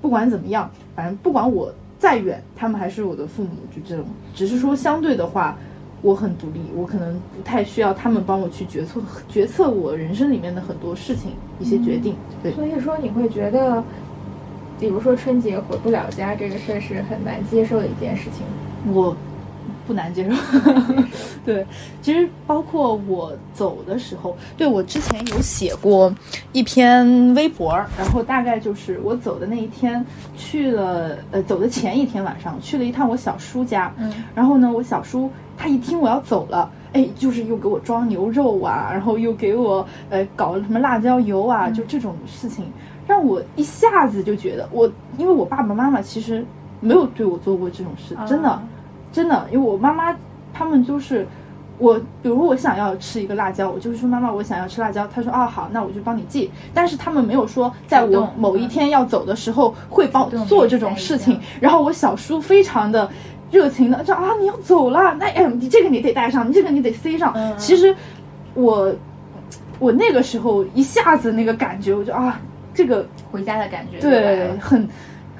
[0.00, 4.06] 不管怎么样，反正不管我再远，他们还是我的父母，就这种。
[4.34, 5.56] 只是说相对的话。
[6.02, 12.14] 我很独立，我可能不太需要他们帮我去决策决策我人生里面的很多事情，一些决定。
[12.42, 13.82] 对，所以说你会觉得，
[14.78, 18.92] 比如说春节回不了家这个事儿是很难接受的一件事情。
[18.92, 19.16] 我。
[19.86, 20.36] 不难接受，
[21.44, 21.66] 对，
[22.00, 26.12] 其实包括我走的时候，对我之前有写过
[26.52, 30.04] 一篇微博，然后大概就是我走的那一天
[30.36, 42.64] 去了，呃，走的前一天晚上去了一趟我小叔家，嗯，然后呢，我小叔他一听我要走了，哎，就是又给我装牛肉啊，然后又给我呃搞什么辣椒油啊，就这种事情，
[43.06, 46.44] 让我一下子就觉得我，因为我爸爸妈妈其实
[46.80, 48.62] 没有对我做过这种事，真的。
[49.12, 50.16] 真的，因为我妈妈
[50.54, 51.26] 他们就是，
[51.78, 56.50] 我比如我想要吃一个辣椒，我就是说妈妈我想要吃辣椒，她说哦好，那我就帮你寄。
[56.72, 61.38] 但是他们没有说在我某一天要走的时候会帮我做这种事情。
[61.60, 63.08] 然后我小叔非常的
[63.50, 67.34] 热情的说啊你要走了，那哎你这个你得带上，你这个你得塞上。
[67.58, 67.94] 其实
[68.54, 68.94] 我
[69.78, 72.40] 我那个时候一下子那个感觉，我就啊
[72.72, 74.88] 这个回家的感觉，对，很。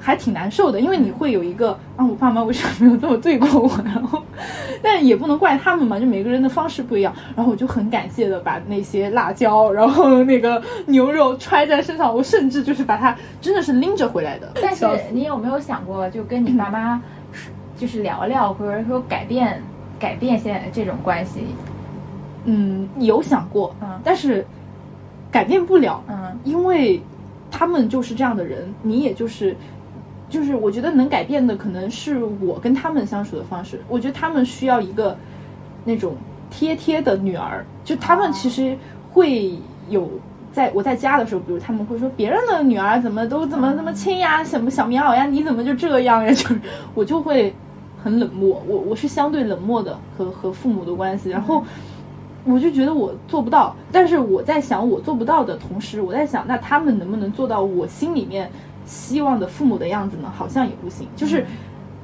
[0.05, 3.71] 还挺难受的，因为你会有一个啊，我爸妈为什么没有这么对过我？
[3.85, 4.21] 然后，
[4.81, 7.15] 但也不能怪他们嘛，就每个人的方式不一样。
[7.37, 14.51] 然后我就很感谢的把那些辣椒，然后那个牛肉揣在身上，我甚至就是把它真的是拎着回来的。
[14.61, 17.01] 但是你有没有想过，就跟你爸妈
[17.79, 19.63] 就是聊聊，或者说改变
[19.97, 21.45] 改变现在这种关系？
[22.43, 24.45] 嗯，有想过，嗯，但是
[25.31, 27.01] 改变不了，嗯，因为
[27.49, 29.55] 他们就是这样的人，你也就是。
[30.33, 33.79] 就是我觉得能改变的可能是我跟他们相处的方式。
[33.87, 35.15] 我觉得他们需要一个
[35.85, 36.15] 那种
[36.49, 37.63] 贴贴的女儿。
[37.83, 38.75] 就他们其实
[39.11, 39.55] 会
[39.89, 40.09] 有
[40.51, 46.29] 在我在家的时候，比如他们会说别人的女儿怎么都怎么那么亲呀，什么小棉袄呀，你怎么就这样呀？
[46.33, 46.59] 就是
[46.95, 47.53] 我就会
[48.03, 48.59] 很冷漠。
[48.67, 51.29] 我我是相对冷漠的和和父母的关系。
[51.29, 51.63] 然后
[52.43, 53.75] 我就觉得我做不到。
[53.91, 58.49] 但是我在想我做不到的同时，我在想那他们能不能做到我心里面。
[58.85, 60.31] 希望的父母的样子呢？
[60.35, 61.07] 好像也不行。
[61.15, 61.45] 就是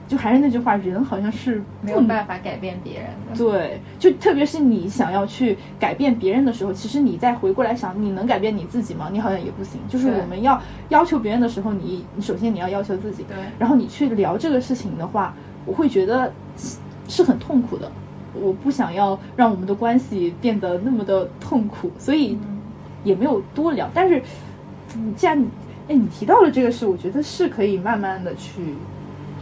[0.07, 3.37] 就还是那句话，人好像是没有办法改变别人的。
[3.37, 9.09] 对，就特别是你想要去改变别人的时候，其实你再回过来想，你能改变你自己吗？
[9.11, 9.79] 你好像也不行。
[9.87, 13.23] 就是我们要要求别人的时候，你你首先你要要求自己。
[13.23, 13.37] 对。
[13.59, 15.33] 然后你去聊这个事情的话，
[15.65, 16.31] 我会觉得
[17.07, 17.91] 是很痛苦的。
[18.33, 22.37] 我不想要让我们的关系变得那么的痛苦，所以
[23.03, 23.89] 也没有多聊。
[23.91, 24.21] 但是，
[25.15, 25.43] 既然
[25.89, 28.75] 哎你提到了这个事，我觉得是可以慢慢的去。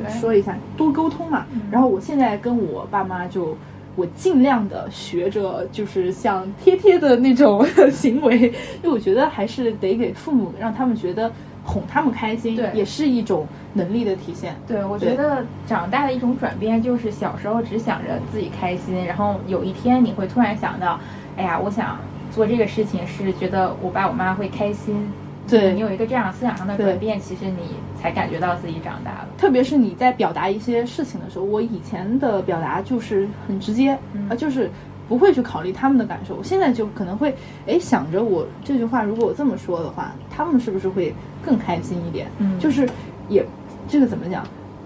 [0.07, 1.45] 说一下，多沟通嘛。
[1.71, 3.57] 然后我现在跟我爸妈就，
[3.95, 8.37] 我尽量的学着，就是像贴贴的那种 行为，
[8.81, 11.31] 因为我觉得还是得给父母，让他们觉得
[11.63, 14.55] 哄他们开心，也是一种能力的体现。
[14.67, 20.99] 对，我觉得长大的一种转变就是小时候只想着自己开心，然后有一天你会突然想到，
[21.35, 21.97] 哎呀，我想
[22.31, 25.09] 做这个事情是觉得我爸我妈会开心。
[25.47, 29.27] 对你有一个这样思想上的转变，其实你才感觉到自己长大了。
[29.37, 33.97] 特别是你在表达一些事情的时候，我以前的表达就是很直接，
[34.29, 34.69] 啊，就是
[35.07, 36.35] 不会去考虑他们的感受。
[36.35, 37.33] 我现在就可能会，
[37.65, 42.27] 哎，想着我这句话如果我这么说的话，他们是不是会更开心一点？
[42.39, 42.87] 嗯，就是
[43.29, 43.45] 也
[43.87, 44.45] 这个怎么讲？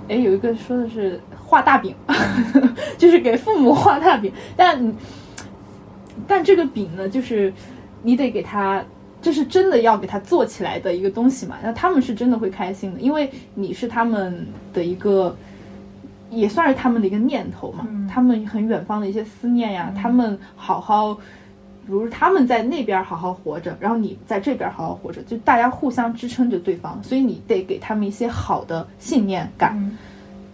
[0.09, 1.95] 哎，有一个说的是画大饼，
[2.99, 4.95] 就是给父母画大饼，但
[6.27, 7.51] 但这个饼呢，就是
[8.03, 8.83] 你得给他。
[9.21, 11.55] 这是真的要给他做起来的一个东西嘛？
[11.61, 15.35] 那他们是真的会开心的，因为你是他们的一个，
[16.31, 17.87] 也算是他们的一个念头嘛。
[18.11, 21.21] 他们很远方的一些思念呀，他们好好，比
[21.87, 29.97] 如他们在那边好好活着，然后你在这边好好活着，就大家互相支撑着对方，所以你得给他们一些好的信念感，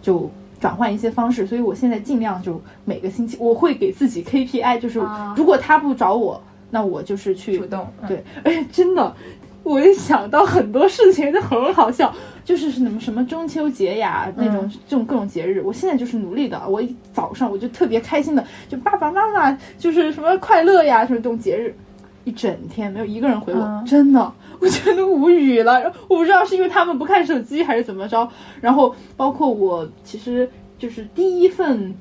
[0.02, 1.46] 就转换一些方式。
[1.46, 5.00] 所以我现在尽量就每个星期我会给自己 KPI，就是
[5.34, 6.42] 如果他不找我。
[6.70, 9.14] 那我就是去主动对，哎，真的，
[9.62, 21.74] 我一想到很多事情就很好笑，就是什么什么中秋节呀那种这种各种节日，我现在就是努力的，我一早上我就特别开心的，就爸爸妈妈就是什么快乐呀，什么这种节日，
[22.24, 28.28] 一整天没有一个人回我，真的，我觉得无语了，我不知道是因为他们不看手机还是怎么着，
[28.60, 31.94] 然后包括我其实就是第一份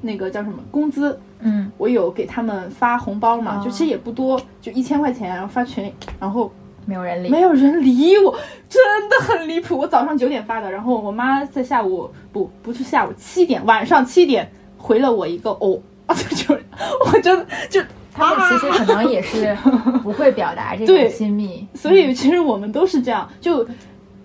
[0.00, 1.18] 那个叫什么工资。
[1.42, 6.50] 嗯，我有给他们发红包嘛，就其实也不多，就一千块钱，然后发群里，然后
[6.86, 8.34] 没有人理，没有人理我，
[8.68, 9.76] 真的很离谱。
[9.76, 15.78] 我早上九点发的，然后我妈在下午不不是下午七点，晚上七点回了我一个哦，
[16.34, 16.54] 就
[17.06, 17.80] 我真的就
[18.12, 19.56] 他们其实可能也是
[20.02, 23.66] 不会表达这种亲密，所以其实我们都是这样就。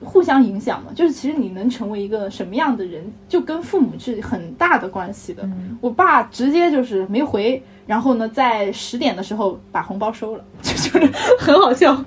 [0.04, 5.48] 互相影响嘛，就是其实你能成为一个什么样的人，就跟父母是很大的关系的。
[5.82, 11.00] 我爸直接就是没回，然后呢，在十点的时候把红包收了， 就是
[11.40, 12.04] 很好笑。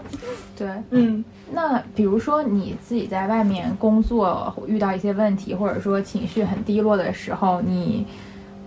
[0.56, 8.06] 对，嗯，那比如说你自己在外面工作遇到一些问题，或者说情绪很低落的时候，你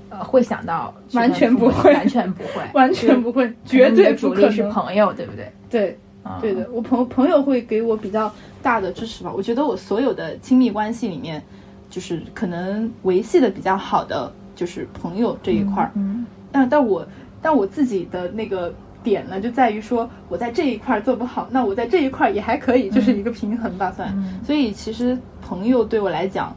[0.09, 5.51] 呃会想到完全不会，完全不会， 完全不会，绝对主力是朋友，对不对？
[5.69, 5.97] 对。
[6.39, 8.31] 对的，我朋朋友会给我比较
[8.61, 9.31] 大的支持吧。
[9.35, 11.43] 我觉得我所有的亲密关系里面，
[11.89, 15.91] 就是可能维系的比较好的就是朋友这一块儿。
[15.95, 17.05] 嗯，但但我
[17.41, 24.13] 但我自己的那个点呢，就在于说我在这一块做不好，那我在这一块也还可以，就是一个平衡吧算。
[24.45, 26.55] 所以其实朋友对我来讲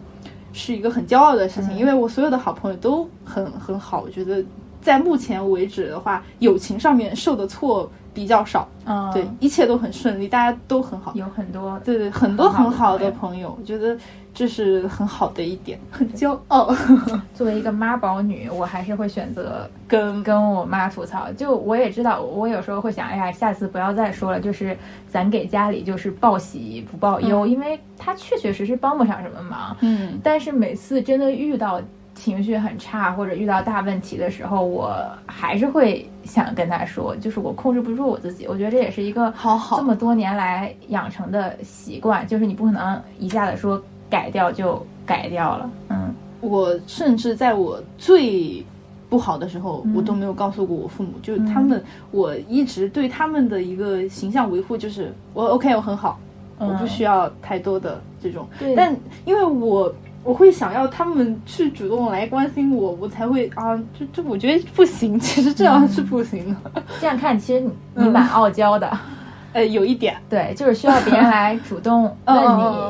[0.52, 4.02] 是一个很骄傲的事情，因为我所有的好朋友都很很好。
[4.02, 4.44] 我觉得
[4.80, 7.90] 在目前为止的话，友情上面受的挫。
[8.16, 13.94] 比较少，嗯，对，一切都很顺利，大家都很好，有很多，对对，很多很好的朋友，我觉得
[14.32, 16.74] 这是很好的一点， 很骄傲。
[17.34, 21.30] 作为一个妈宝女，我还是会选择跟跟我妈吐槽。
[21.32, 24.74] 就我也知道，我有时候会想，哎呀，下次不要再说了，就是
[25.06, 29.76] 咱给家里就是报喜不报忧，因为她确确实实帮不上什么忙。
[29.80, 31.82] 嗯，但是每次真的遇到。
[32.26, 34.92] 情绪很差或者遇到大问题的时候，我
[35.26, 38.48] 还是会想跟他说，就是我控制不住我自己。
[38.48, 45.70] 我觉得这也是一个好好这么多年来养成的习惯，就是你不可能一下子说改掉就改掉了。
[45.90, 48.60] 嗯，我甚至在我最
[49.08, 56.18] 不好的时候，我都没有告诉过我父母，就是他们，我一直对他们的一个形象维护就是我 OK，我很好，
[56.58, 58.48] 我不需要太多的这种。
[58.76, 58.92] 但
[59.24, 59.94] 因为我。
[60.26, 66.82] 我会想要他们去主动来关心我，我才会啊，这这我觉得不行，其实这样是不行的。
[67.00, 68.90] 这样看，其实你你蛮傲娇的，
[69.54, 72.36] 呃，有一点，对，就是需要别人来主动问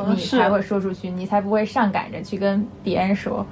[0.09, 3.45] 你， 你才会说出去，你才不会上赶着去跟别人说。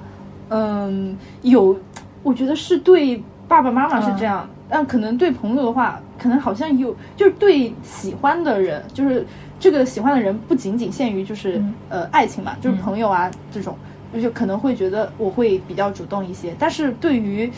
[0.49, 1.77] 嗯，有，
[2.23, 9.23] 我觉得是对爸爸妈妈是这样，但可能对朋友的话，可能好像有，就是对喜欢的人，就是。
[9.59, 13.77] 这个喜欢的人不仅仅限于就是呃爱情嘛，就是朋友啊这种，
[14.21, 17.49] 就可能会觉得我会比较主动一些，但是对于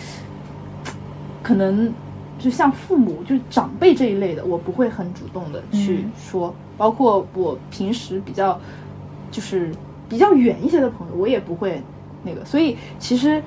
[1.42, 1.92] 可能
[2.40, 8.60] 就像父母就长辈这一类的，我不会很主动的去说，包括我平时比较
[9.32, 9.72] 就是
[10.08, 11.82] 比较远一些的朋友，我也不会
[12.24, 13.42] 那个，所以其实。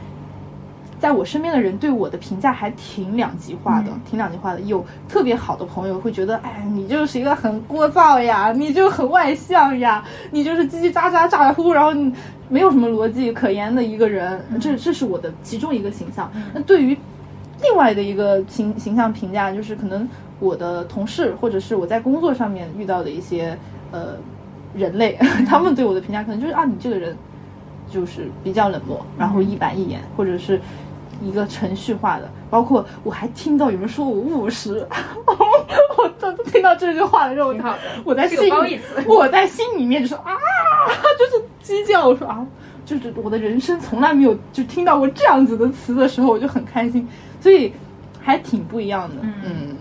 [1.01, 4.61] 在我身边的人对我的评价还挺两极化的，挺两极化的。
[4.61, 12.12] 有特别好的朋友会觉得，哎，你就是一个很聒噪呀， 你就很外向呀，你就是叽叽喳喳咋咋呼，然后你
[12.51, 14.38] 没有什么逻辑可言的一个人。
[14.61, 16.30] 这这是我的其中一个形象。
[16.53, 16.94] 那对于
[17.62, 20.07] 另外的一个形形象评价，就是可能
[20.38, 23.57] 我的同事或者是我在工作上面遇到的一些
[23.90, 24.16] 呃
[24.74, 27.16] 人类， 他们对我的评价可能就是啊，你这个人
[27.90, 30.61] 就是比较冷漠，然后一板一眼，或者是。
[31.20, 34.86] 一个程序化的，包括我还听到有人说我务实，
[35.96, 37.54] 我当听到这句话的时候，
[38.04, 40.32] 我在心里，我在心里面就说啊，
[41.18, 42.46] 就是鸡叫，我说啊，
[42.84, 47.06] 就是我的人生从来没有就听到过这样子的词的时候，我就很开心，
[47.40, 47.72] 所以
[48.20, 49.76] 还挺不一样的，嗯，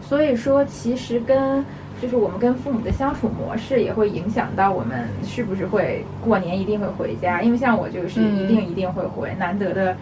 [0.00, 1.64] 所以说其实跟
[2.00, 9.96] 就是我们跟父母的相处模式也会影响到我们是不是会过年一定会回家，因为像我就是一定一定会回，难得的。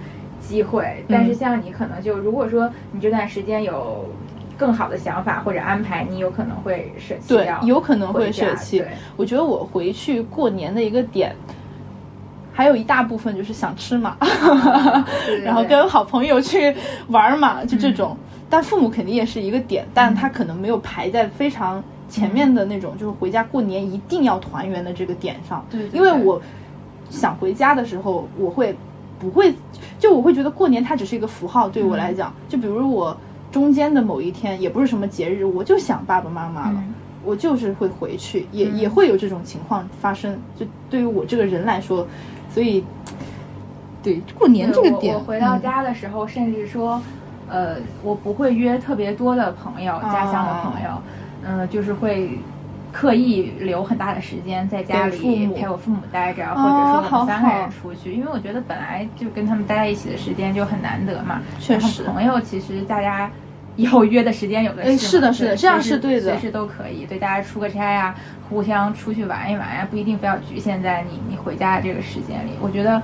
[0.47, 4.05] 机会，但是像你可能就如果说你这段时间有
[4.57, 8.85] 更好的想法或者安排，你有可能会舍弃掉，有可能会舍弃。
[9.17, 11.35] 我觉得我回去过年的一个点，
[12.53, 14.17] 还有一大部分就是想吃嘛，
[15.43, 16.75] 然后跟好朋友去
[17.09, 18.17] 玩嘛，就这种。
[18.49, 25.67] 但父母肯定也是一个点，但他可能没有排在非常前面的那种，就是回家过年一定要团圆的这个点上。
[25.69, 26.41] 对，因为我
[27.11, 28.77] 想回家的时候，我会。
[29.25, 29.55] 不会，
[29.99, 33.17] 就我会觉得过年它只是一个符号，对我来讲，就比如我
[33.51, 36.85] 中间的某一天也不是什么节日，我就想爸爸妈妈了，
[37.25, 40.37] 我就是会回去，也也会有这种情况发生。
[40.55, 42.07] 就对于我这个人来说，
[42.51, 42.85] 所以
[44.03, 47.01] 对过年这个点，我回到家的时候，甚至说，
[47.49, 50.91] 呃，我不会约特别多的朋友，家乡的朋友，
[51.45, 52.39] 嗯，就是会。
[52.95, 61.43] 刻意留很大的时间在家里陪我父母待着，或者说我们三个人出去，因为我觉得本来就跟他们待在一起的时间就很难得嘛。
[61.59, 63.29] 确实，朋友其实大家
[63.75, 64.97] 以后约的时间有的是。
[64.97, 67.05] 是的，是的，这样是对的，随时都可以。
[67.05, 68.15] 对，大家出个差呀，
[68.49, 72.53] 互相出去玩一玩呀，不一定非要局限在你你回家的这个时间里。
[72.61, 73.03] 我觉得。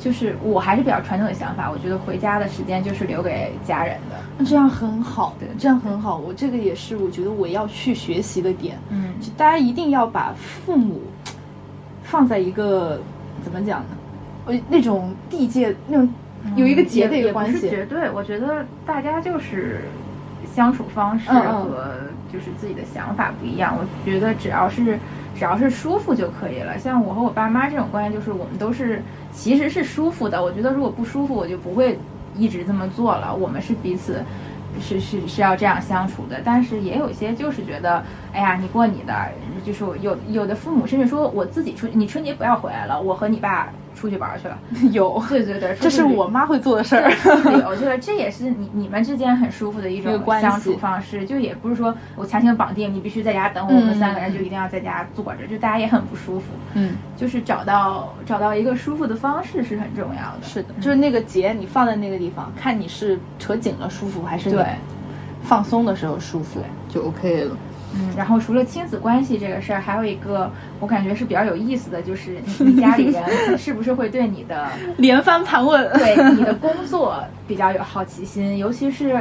[0.00, 6.16] 就是我还是比较传统的想法，我觉得回家的时间就是留给家人的，那这样很好，对，这样很好。
[6.16, 8.78] 我这个也是，我觉得我要去学习的点。
[8.88, 11.02] 嗯，就大家一定要把父母
[12.02, 12.98] 放在一个
[13.44, 13.88] 怎么讲呢？
[14.46, 16.08] 呃，那种地界，那种
[16.56, 17.68] 有一个结的一个关系。
[17.68, 19.82] 绝对，我觉得大家就是
[20.54, 21.94] 相处方式和
[22.32, 23.76] 就是自己的想法不一样。
[23.78, 24.98] 我觉得只要是。
[25.34, 26.78] 只要是舒服就可以了。
[26.78, 29.02] 像我和我爸妈这种关系，就是我们都是
[29.32, 30.42] 其实是舒服的。
[30.42, 31.98] 我觉得如果不舒服，我就不会
[32.36, 33.34] 一直这么做了。
[33.34, 34.22] 我们是彼此
[34.80, 36.40] 是是是要这样相处的。
[36.44, 38.02] 但是也有些就是觉得，
[38.32, 39.14] 哎呀，你过你的，
[39.64, 43.72] 就是有有的父母甚至说我自己出，你春节不要回来了，我和你爸。
[43.94, 44.58] 出去玩去了，
[44.92, 47.10] 有，对对对，这是我妈会做的事儿。
[47.60, 56.46] 有，就是这也是你你们之间很舒服的一种相处方式，就也不是说我强行绑定你必须在家等我，我们三个人就一定要在家坐着，就大家也很不舒服。
[56.74, 60.42] 嗯，就是找到找到一个舒服的方式是很重要的。
[60.42, 64.64] 是的，就是那个结你放在那个地方，看你是扯紧了舒服，还是对
[65.42, 67.56] 放松的时候舒服，就 OK 了。
[67.94, 79.20] 嗯，然后除了亲子关系这个事儿，还有一个我感觉是比较有意思的，就是你 家里人是不是会对你的 连番盘问，对你的工作比较有好奇心，尤其是，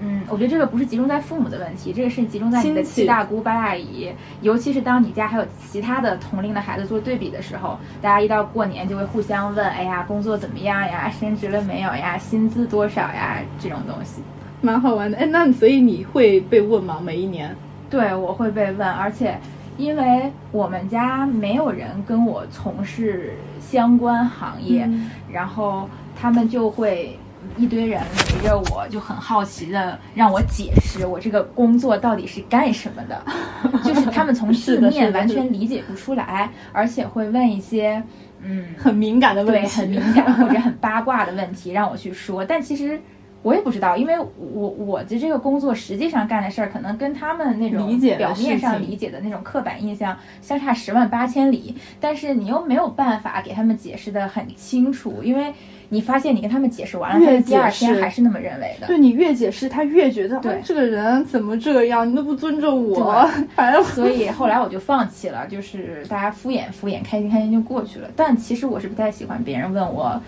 [0.00, 4.12] 嗯，我觉得这个不是集中在父母的问题，这个是集中在你的七大姑八大姨，
[4.42, 11.10] 尤其是当你家还有其他的同龄的孩子做对比的时候，大家一到过年就会互相问，哎呀，工作怎么样呀？
[11.10, 12.18] 升职了没有呀？
[12.18, 13.38] 薪资多少呀？
[13.58, 14.22] 这种东西，
[14.60, 15.16] 蛮好玩的。
[15.16, 17.00] 哎，那所以你会被问吗？
[17.02, 17.56] 每一年？
[17.90, 19.36] 对，我会被问，而且
[19.76, 24.88] 因为我们家没有人跟我从事相关行业，
[25.30, 27.18] 然后他们就会
[27.56, 33.20] 一堆人围着我，就很好奇的让我解释我这个工作到底是干什么的，
[33.82, 38.00] 就是他们从字面完全理解不出来，而且会问一些
[38.40, 38.66] 嗯。
[38.78, 43.00] 很敏感的问题，很敏感或者很八卦的问题让我去说，但其实。
[43.42, 51.74] 我也不知道，因为我我的这个工作实际上干的事儿，可能跟他们那种表面上理解的那种刻板印象相差十万八千里。
[51.98, 55.52] 但是你又没有办法给他们解释的很清楚，因为
[55.88, 58.86] 你发现你跟他们解释完了，他第二天还是那么认为的。
[58.86, 63.26] 对你越解释，他越觉得对啊这个人怎么这样，你都不尊重我，
[63.56, 68.08] 反正 所以后来我就放弃了，就是大家敷衍敷衍，开心开心就过去了。
[68.14, 70.20] 但其实我是不太喜欢别人问我，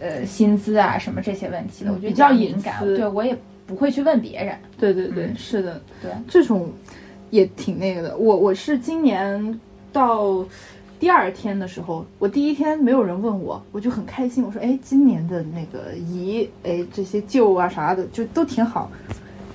[0.00, 3.36] 呃，薪资啊什么这些问题的，我觉得嗯比较敏感，隐私对我也
[3.66, 4.56] 不会去问别人。
[4.78, 6.70] 对对对，嗯是的，对，这种
[7.28, 8.16] 也挺那个的。
[8.16, 9.60] 我我是今年
[9.92, 10.44] 到
[10.98, 14.42] 第二天的时候，我第一天没有人问我，我就很开心。
[14.42, 18.90] 我说，哎，今年的那个姨，哎，这些舅啊啥的，就都挺好。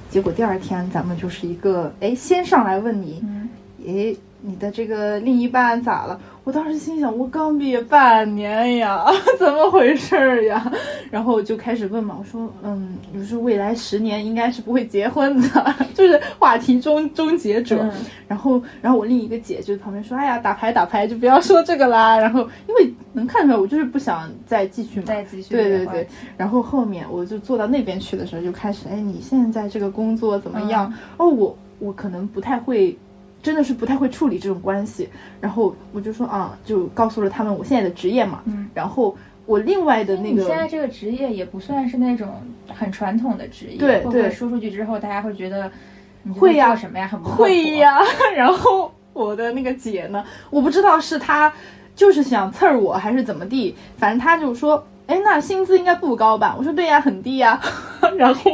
[0.10, 3.50] 结果第二天咱们就是一个，哎，先上来问你，嗯，
[3.86, 6.20] 哎，你的这个另一半咋了？
[6.46, 9.04] 我当时心想，我刚毕业半年呀，
[9.39, 10.72] 怎么回事儿呀？
[11.10, 17.80] 然后就开始问嘛，我说，嗯，我说未来十年应该是不会结婚的， 就是话题终终结者。
[17.82, 17.91] 嗯
[18.28, 22.18] 然后，然后我另一个姐就在旁边说，哎呀，打牌打牌，就不要说这个啦。
[22.18, 30.91] 然后，因为能看出来我就是不想再继续嘛，再继续对对对然后后面我就坐到那边去的时候，就开始，哎，你现在这个工作怎么样？
[30.91, 32.98] 嗯哦，我我可能不太会，
[33.46, 35.08] 真的是不太会处理这种关系。
[35.39, 38.41] 然后我就说啊，就告诉了他们我现在的职业嘛。
[38.46, 39.16] 嗯，然后
[39.46, 42.41] 我另外的那你现在，这个职业也不算是那种
[42.74, 45.72] 很传统的职业，对对会不会说出去之后，大家会觉得
[46.24, 48.00] 你会呀做什么呀，很不会，呀。
[48.36, 51.54] 然后我的那个姐呢，我不知道是她
[51.96, 56.56] 就是想刺儿我还是怎么地，反正她就说，哎，那薪资应该不高吧？
[56.58, 57.62] 我说对呀，很低呀。
[58.18, 58.52] 然后。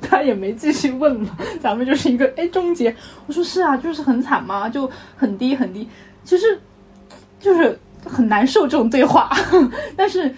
[0.00, 2.94] 她也没继续问了，咱们就是一个哎终结。
[3.26, 5.88] 我说是啊，就是很惨嘛，就很低很低，
[6.24, 6.58] 其实
[7.40, 9.30] 就是很难受这种对话，
[9.96, 10.34] 但是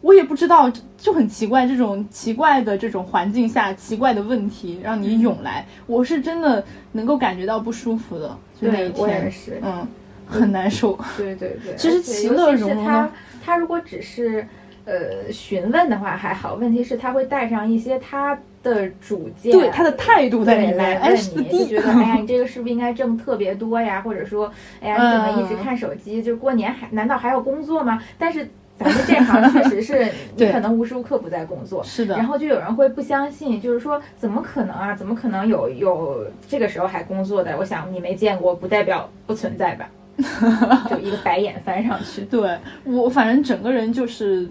[0.00, 9.86] 我也不知道，就很奇怪，这种奇怪的这种环境下，奇怪的问题让你涌来，我是真的能够感觉到不舒服的，就那一对我也天，是，嗯，
[10.26, 10.98] 很难受。
[11.16, 13.10] 对对对，其实其乐融融他
[13.44, 14.46] 他如果只是
[14.88, 24.00] 呃询问的话还好，问题是他会带上一些他的主见，对他的态度在里面，哎，问是你，就觉得哎呀， 你这个是不是应该挣特别多呀？
[24.00, 26.22] 或者说，哎呀，你怎么一直嗯看手机？
[26.22, 28.02] 就过年还难道还要工作吗？
[28.18, 31.84] 但是咱们这行确实是 你对可能无时无刻不在工作。
[31.84, 34.94] 是的然，后就有人会不相信，就是说怎么可能啊？
[34.94, 37.54] 怎么可能有有这个时候还工作的？
[37.58, 39.90] 我想你没见过，不代表不存在吧？
[40.90, 42.22] 就一个白眼翻上去。
[42.22, 44.48] 对我反正整个人就是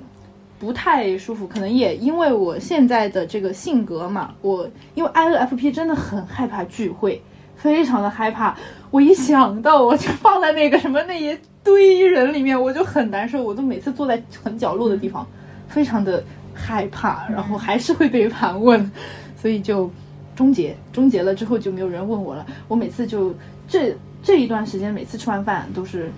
[0.59, 7.21] 不太舒服，可能也因为我现在的这个性格嘛，我因为 INFP 真的很害怕聚会，
[7.55, 8.57] 非常的害怕。
[8.89, 15.27] 我一想到我就放在那个什么那一堆人里面，我就很难受，我都每次坐在很角落的地方，
[15.67, 18.91] 非常的害怕，然后还是会被盘问，
[19.35, 19.91] 所以就
[20.35, 22.45] 终结，终结了之后就没有人问我了。
[22.67, 23.33] 我每次就
[23.67, 26.11] 这这一段时间，每次吃完饭都是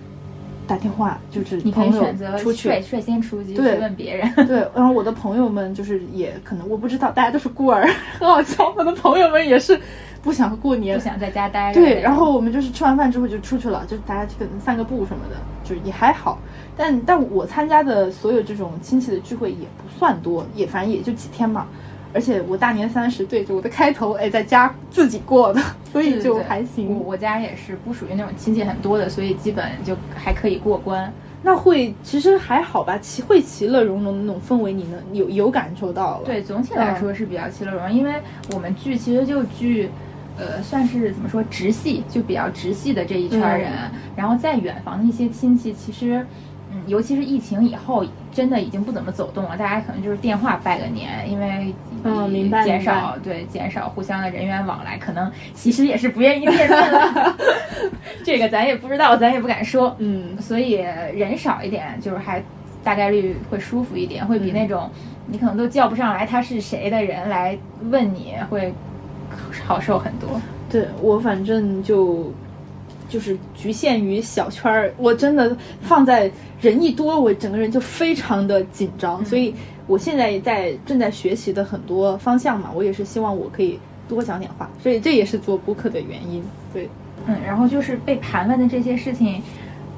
[0.69, 4.31] 打电话，就是你可以选择出去率率先出击去对问别人。
[4.45, 7.89] 对，然后我的朋友们就是也可能我不知道，大家都是孤儿，
[8.19, 8.71] 很好笑。
[8.77, 9.79] 我的朋友们也是
[10.21, 11.81] 不想过年不，想在家待着。
[11.81, 15.35] 对，然后我们就是吃完饭之后就出去了，就是大家可能散个步什么的，
[15.67, 16.37] 就也还好。
[16.77, 21.65] 但但我参加的所有这种亲戚的聚会也不算多，也反正也就几天嘛。
[22.13, 26.99] 而且我大年三十对着我的开头，哎，在家自己过的， 所以就对对对我还行。
[27.05, 31.11] 我家也是不属于那种亲戚很多的，所以基本就还可以过关。
[31.41, 36.25] 那会其实还好吧，其会其乐融融的那种氛围，你能有有感受到了。
[36.25, 38.13] 对，总体来说是比较其乐融融，因为
[38.53, 39.89] 我们聚其实就聚，
[40.37, 43.71] 呃，算是怎么说直系，就比较直系的这一圈人，
[44.15, 46.25] 然后在远房的一些亲戚，其实。
[46.71, 49.57] 嗯，尤其是疫情以后，真的已经不怎么走动了。
[49.57, 51.73] 大家可能就是电话拜个年，因为
[52.03, 57.35] 嗯明白减少对减少互相的人员往来，可能其实也是不愿意见面的。
[58.23, 59.95] 这个咱也不知道，咱也不敢说。
[59.99, 60.73] 嗯，所以
[61.13, 62.41] 人少一点，就是还
[62.83, 64.89] 大概率会舒服一点，会比那种
[65.27, 67.57] 你可能都叫不上来他是谁的人来
[67.89, 68.73] 问你会
[69.65, 70.41] 好受很多。
[70.69, 72.31] 对我反正就
[73.09, 76.31] 就是局限于小圈儿，我真的放在
[76.61, 79.53] 人一多，我整个人就非常的紧张，所以
[79.89, 86.43] 我现在在正在学习的很多方向嘛，我也是希望我可以多讲点话，所以这也是做播客的原因。
[86.71, 86.87] 对，
[87.25, 89.41] 嗯，然后就是被盘问的这些事情，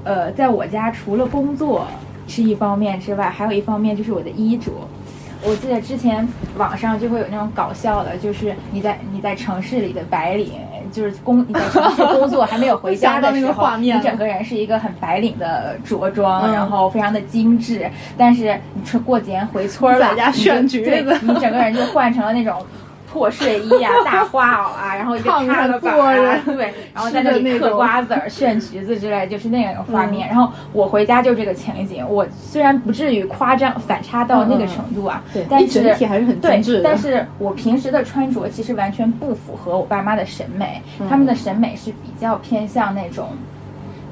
[0.05, 1.85] 呃，在我家除了工作
[2.25, 4.71] 是一方面之外，还有一方面就是我的衣着。
[5.43, 6.27] 我记得之前
[6.57, 10.53] 网上就会有那种搞笑的，就是你在你在城市里的白领，
[10.91, 17.89] 就是工你在城市工作还没有回家的时候， 个画面你整个人是一个很白领的着装，嗯然后非常的精致。
[18.17, 22.63] 但是你春过节回村儿了，在家你就炫橘对子你整个人就换成了那种
[23.11, 30.27] 破睡衣啊、 大花袄啊，然后一个踏个板啊，对，然后在那里嗑瓜子儿、炫橘子之类，就是那样的画面。
[30.29, 36.81] 然后我回家就这个情景，我虽然不至于夸张反差到那个程度啊，对，但是整体还是很精致。
[36.83, 43.27] 但是我平时的穿着其实完全不符合我爸妈的审美，他们的审美是比较偏向那种，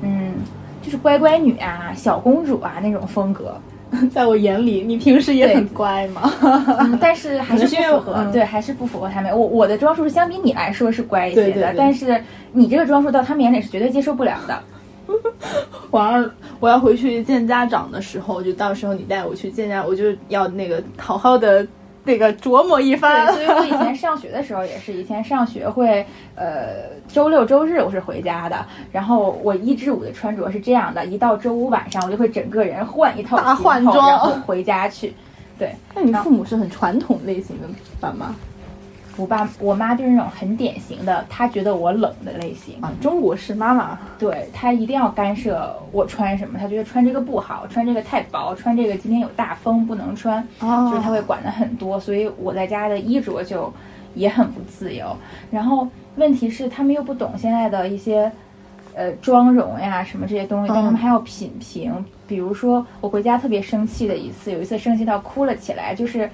[0.01, 0.33] 嗯，
[0.81, 3.57] 就是乖乖女啊、小公主啊那种风格。
[4.13, 6.31] 在我眼里，你平时也很乖嘛，
[7.01, 9.31] 但是还是不符合，对，还是不符合他们。
[9.31, 14.61] 我我的装束相比你来说是乖一些的，但是你这个装束到他们眼里是绝对接受不了的。
[15.89, 16.29] 我要
[16.59, 21.65] 我要回去见家长的时候，就到时候你带我去见家，我就要那个好好的。
[22.09, 23.27] 那个琢磨一番。
[23.27, 26.03] 对，所以我以前上学的时候也是，以前上学会，
[26.33, 35.13] 呃，周六周日我是回家的，然后我一至五的穿着是这样的，一到周五晚上我就会整个人换一套大换装，然后回家去。
[35.59, 37.67] 对，那你父母是很传统类型的
[37.99, 38.33] 爸妈？
[39.19, 43.99] 我爸我妈就是那种很典型的，她觉得我冷的类型啊，中国式妈妈。
[44.17, 53.71] 对她一定要干涉我穿什么，她觉得穿这个不好，穿这个太薄，穿这个今天有大风不能穿，就是她会管的很多，所以我在家的衣着就
[54.15, 55.13] 也很不自由。
[55.51, 58.31] 然后问题是他们又不懂现在的一些
[58.95, 61.93] 呃妆容呀什么这些东西，但他们还要品评。
[62.25, 66.29] 比如说我回家特别生气的一次，有一次生气到哭了起来，就是。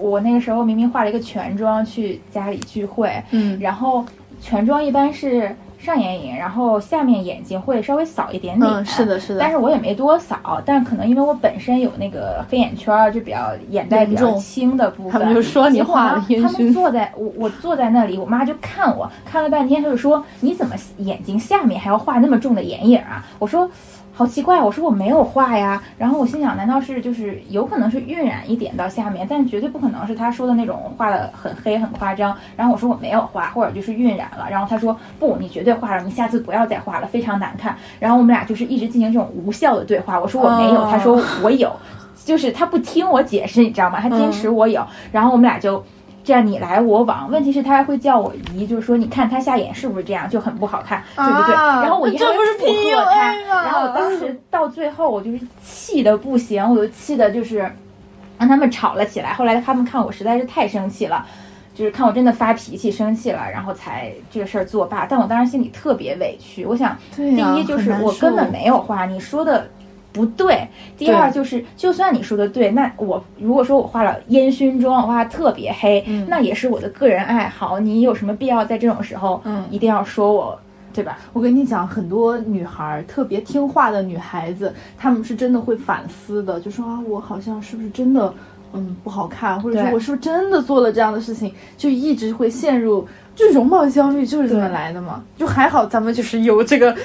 [0.00, 4.04] 我那个时候明明化了一个全妆去家里聚会，嗯，然后
[4.40, 16.48] 全妆一般是上眼影，然后下面眼睛会稍微扫一点点，嗯，是的，是的，但是我也没多扫，但可能因为我本身有那个黑眼圈，就比较眼袋比较轻的部分，他们就说你画了烟熏。
[16.48, 23.24] 他们坐在我我坐在那里，我妈就看我看了半天，她就说你怎么眼睛下面还要画那么重的眼影啊？
[23.38, 23.70] 我说。
[24.16, 32.36] 好奇怪，我说我没有画呀，然后我心想，难道是就是有可能是晕染一点到下面，但绝对不可能是他说的那种画的很黑很夸张。
[32.56, 34.46] 然后我说我没有画，或者就是晕染了。
[34.48, 37.76] 然后他说不，你绝对画了，你下次不要再画了，非常难看。
[37.98, 40.20] 然后我们俩就是一直进行这种无效的对话。
[40.20, 41.72] 我说我没有，他说我有，
[42.24, 44.00] 就是他不听我解释，你知道吗？
[44.00, 44.86] 他坚持我有。
[45.10, 45.84] 然后我们俩就。
[46.24, 51.54] 这样你来我往，问题是他还会叫我姨，就是说你看他下眼是不是这样，就很不好看，对不对？
[51.54, 57.58] 然后我一直附和他，然后当时到最后我就是气的不行，我就气的就是
[58.38, 59.34] 让他们吵了起来。
[59.34, 61.26] 后来他们看我实在是太生气了，
[61.74, 65.06] 就是看我真的发脾气生气了，然后才这个事儿作罢。
[65.06, 69.68] 但我当时心里特别委屈，我想第一就是我根本没有话，你说的。
[70.14, 80.56] 不对，第二就是，就算你说的对，那我如果说我化了烟熏妆，我画特别黑，那也是我的个人爱好，你有什么必要在这种时候，嗯，一定要说我，
[80.92, 81.18] 对吧？
[81.32, 88.32] 我跟你讲，很多女孩特别听话的女孩子，她们是真的会反思的，就说啊，我好像是不是真的，
[88.72, 93.04] 嗯，不好看，或者说我是不是真的做了这样的事情，就一直会陷入，
[93.34, 95.24] 就容貌焦虑就是这么来的嘛。
[95.36, 96.96] 就还好咱们就是有这个。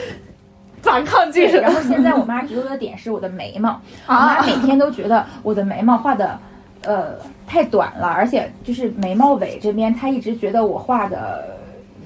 [0.90, 1.62] 反抗精神。
[1.62, 6.40] 然后现在我妈执着的点是我的眉毛，我妈每天都觉得我的眉毛画的，
[6.82, 7.16] 呃，
[7.46, 11.58] 太短了，而且就是眉毛尾这边，她一直觉得我画的，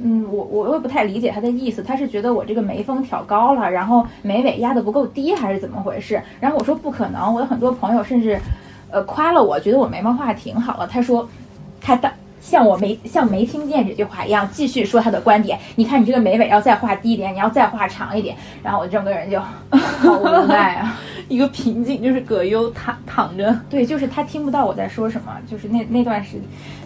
[0.03, 6.21] 嗯，我我也不太理解她的意思，她是觉得我这个眉峰挑高了，然后眉尾压的不够低，还是怎么回事？
[6.39, 8.39] 然后我说不可能，我有很多朋友甚至，
[8.91, 10.86] 呃，夸了我，觉得我眉毛画的挺好了。
[10.88, 11.27] 她说，
[11.79, 12.11] 她的。
[12.43, 15.57] 像我没像没听见这句话一样，继续说他的观点。
[15.75, 18.35] 你看，你这个眉尾要再画低一点，你要再画长一点。
[18.61, 19.39] 然后我整个人就
[19.71, 23.57] 好无奈啊， 一个瓶颈就是葛优躺躺着。
[23.69, 26.37] 对，就是他听不到我在说什么，就是那那段时，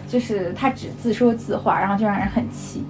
[0.08, 2.82] 就是他只自说自话，然后就让人很气。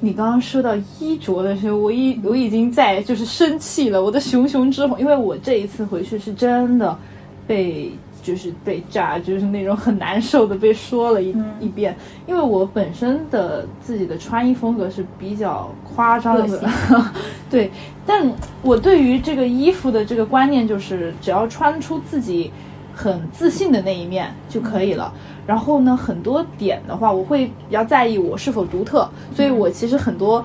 [0.00, 6.98] 你刚刚说到衣着的时候，我已我已经在就是生气了，我的熊熊之火，因为我这一次回去是真的
[7.46, 7.92] 被。
[8.26, 11.96] 就是被炸，就是那种很难受的被说了一一遍。
[12.26, 16.60] 因为我本身的自己的穿衣风格是比较夸张的，
[17.48, 17.70] 对。
[18.04, 18.28] 但
[18.62, 22.50] 我对于这个衣服的这个观念就是，只要穿出自己
[22.92, 25.12] 很自信的那一面就可以了。
[25.46, 30.44] 然后呢，很多点的话，我会比较在意我是否独特，所以我其实很多，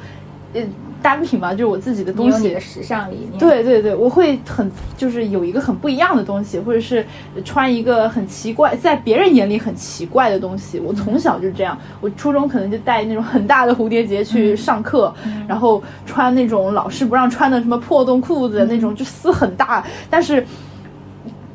[0.53, 0.69] 嗯。
[1.01, 2.53] 单品嘛，就是我自己的东西。
[2.53, 3.39] 的时尚理念。
[3.39, 7.05] 对对对，我会很就是有一个很不一样的东西，或者是
[7.43, 10.79] 穿一个很奇怪，在别人眼里很奇怪的东西。
[10.79, 15.13] 我从小就是这样，我初中可能就带那种很大的蝴蝶结去上课，
[15.47, 19.83] 然后穿那种老师不让穿的什么破洞裤子那种，就撕很大。
[20.09, 20.45] 但是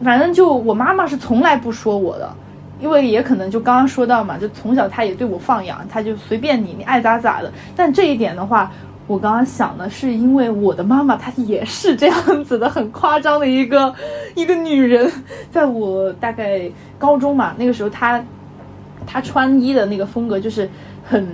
[0.03, 2.35] 反正就我妈妈是从来不说我的，
[2.81, 7.53] 因为也可能就刚刚说到嘛，就从小她也对我放养，她就随便你，你爱咋咋的。
[7.77, 8.73] 但这一点的话。
[9.07, 13.95] 我刚刚想的是，因为我的妈妈她也是这样子的，很夸张的一个
[14.35, 15.11] 一个女人。
[15.53, 18.21] 在我大概高中嘛，那个时候她
[19.07, 20.69] 她穿衣的那个风格就是
[21.05, 21.25] 很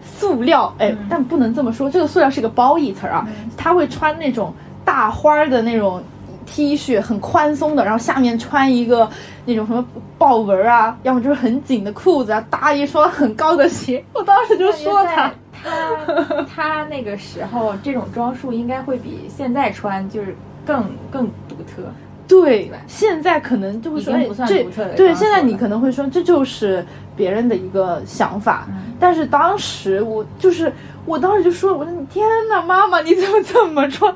[0.00, 3.26] 塑料，哎，但不能这么说，这个塑料是个褒义词儿啊。
[3.56, 4.54] 她会穿那种
[4.84, 6.00] 大花儿的那种
[6.46, 9.10] T 恤，很宽松的，然后下面穿一个
[9.44, 9.84] 那种什么
[10.16, 14.04] 豹纹啊，要么就是很紧的裤子啊，搭一双很高的鞋。
[14.12, 15.32] 我当时就说她。
[15.62, 20.34] 他他那个时候这种装束应该会比现在穿就是
[20.66, 21.84] 更更独特。
[22.26, 24.14] 对，现在可能就会说
[24.46, 26.84] 这对，现在你可能会说这就是
[27.18, 28.66] 别人的一个想法，
[28.98, 30.72] 但是当时我就是。
[31.06, 34.14] 我当时就说：“我说你天哪，妈妈你怎么这么穿？”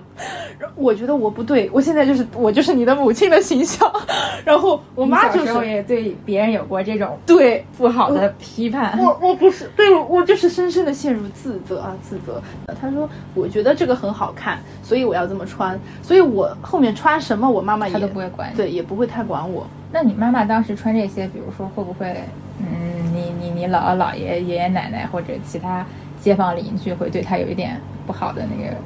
[0.76, 3.90] 我觉得我不对，我现在就是我就是你的母亲的形象。
[4.44, 8.98] 然后我妈就是也对别人有过这种对不好的批判。
[8.98, 12.42] 我我不是对我就是深深的陷入自责啊自责。
[12.78, 15.80] 她说：“我觉得这个很好看，所以我要这么穿。
[16.02, 19.66] 所以我后面穿什么，我妈妈也都不会管，对，也不会太管我。
[19.92, 22.16] 那你妈妈当时穿这些，比如说会不会
[22.58, 22.66] 嗯，
[23.14, 25.84] 你你你姥姥姥爷爷爷奶奶或者其他？”
[26.22, 27.76] 街坊邻居会对她有一点
[28.06, 28.76] 不好的那个，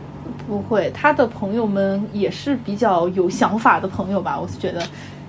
[0.49, 4.41] 不会，她的朋友们也是比较有想法的朋友吧？
[4.41, 4.83] 我是觉得，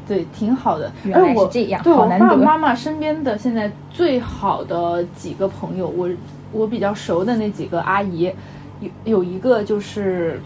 [0.07, 0.89] 对，挺好的。
[1.03, 6.09] 原来是这样，对我爸爸妈妈身边的现在最好的几个朋友，我
[6.53, 8.31] 我比较熟的那几个阿姨，
[8.79, 10.41] 有有一个就是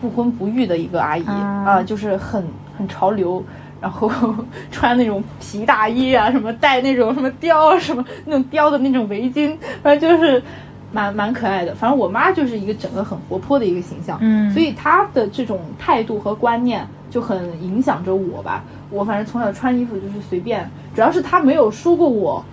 [0.00, 2.44] 不婚不育的一个阿姨啊，就是很
[2.76, 3.40] 很潮流，
[3.84, 4.10] 然后
[4.72, 10.42] 穿那种皮大衣啊，什么戴那种什么貂啊，什么那种貂的那种围巾，反正就是。
[10.94, 18.62] 蛮蛮可爱的，反正我妈就是一个整个很活泼的一个形象，嗯，所以她的这种态度和观念就很影响着我吧。
[18.90, 22.44] 我反正从小穿衣服就是随便，主要是她没有说过我，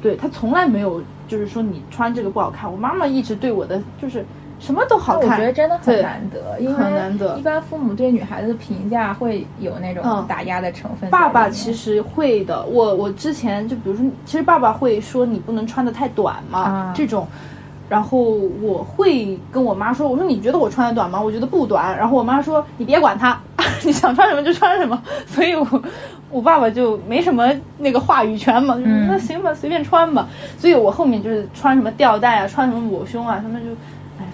[0.00, 2.70] 对她从来没有就是说你穿这个不好看。
[2.70, 4.24] 我妈妈一直对我的就是
[4.60, 7.36] 什么都好看，我觉得真的很难得，因为很难得。
[7.38, 11.08] 一般父母对女孩子的评价会有那种打压的成分。
[11.10, 17.26] 爸爸其实会的，我我之前就比如说，其实爸爸会说你不能穿的太短嘛，这种。
[17.88, 18.20] 然后
[18.62, 21.20] 我会跟我妈说：“我说你觉得我穿的短吗？
[21.20, 23.36] 我觉得不短。”然后我妈说：“你别管他，
[23.82, 25.82] 你想穿什么就穿什么。”所以，我
[26.30, 30.28] 我爸爸就没什么那个话语权嘛，就那行吧，随便穿吧。
[30.56, 33.76] 所以我后面就是穿什么吊带啊，穿什么抹胸啊，他们就哎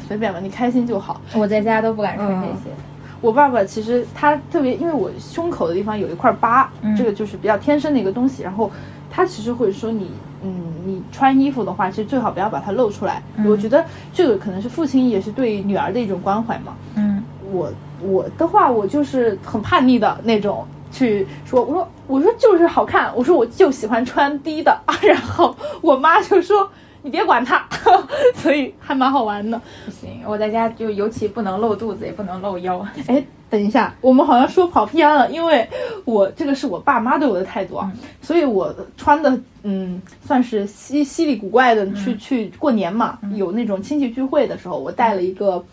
[0.06, 1.20] 随便吧，你开心就好。
[1.34, 2.74] 我在家都不敢穿这些。
[3.20, 8.42] 我爸爸其实他特别，因为我胸口的地方有一块疤，这个就是比较天生的一个东西。
[8.42, 8.70] 然后
[9.10, 10.10] 他其实会说你。
[10.42, 10.52] 嗯，
[10.84, 13.20] 你穿衣服的话，其实最好不要把它露出来。
[13.46, 13.82] 我觉得
[14.12, 16.74] 这个可能是父亲也是对女儿的一种关怀嘛。
[16.94, 24.78] 嗯，我我的话，我就是很叛逆的那种，去说我说我说就是好看，我说我就喜欢穿低的。
[25.02, 26.70] 然后我妈就说
[27.06, 27.64] 你别管他，
[28.34, 29.56] 所以还蛮好玩的。
[29.84, 32.84] 不行，我在家就尤其不能露肚子，也不能露腰。
[33.06, 33.24] 哎。
[33.48, 35.64] 等一下，我们好像说跑偏了，因为
[36.04, 45.64] 我这个是我爸妈对我的态度啊，所以我穿的嗯，算是稀稀里古怪的去去过年嘛，有那种亲戚聚会的时候，我戴了一个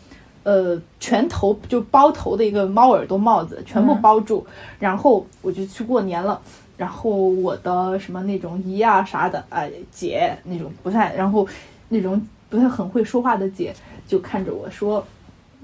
[0.43, 4.45] 呃全头就包头的一个猫耳朵帽子，全部包住，
[4.77, 6.39] 然后我就去过年了，
[6.77, 11.47] 然后我的什么那种姨啊啥的啊姐那种不太，然后
[11.89, 13.73] 那种不太很会说话的姐
[14.07, 15.05] 就看着我说。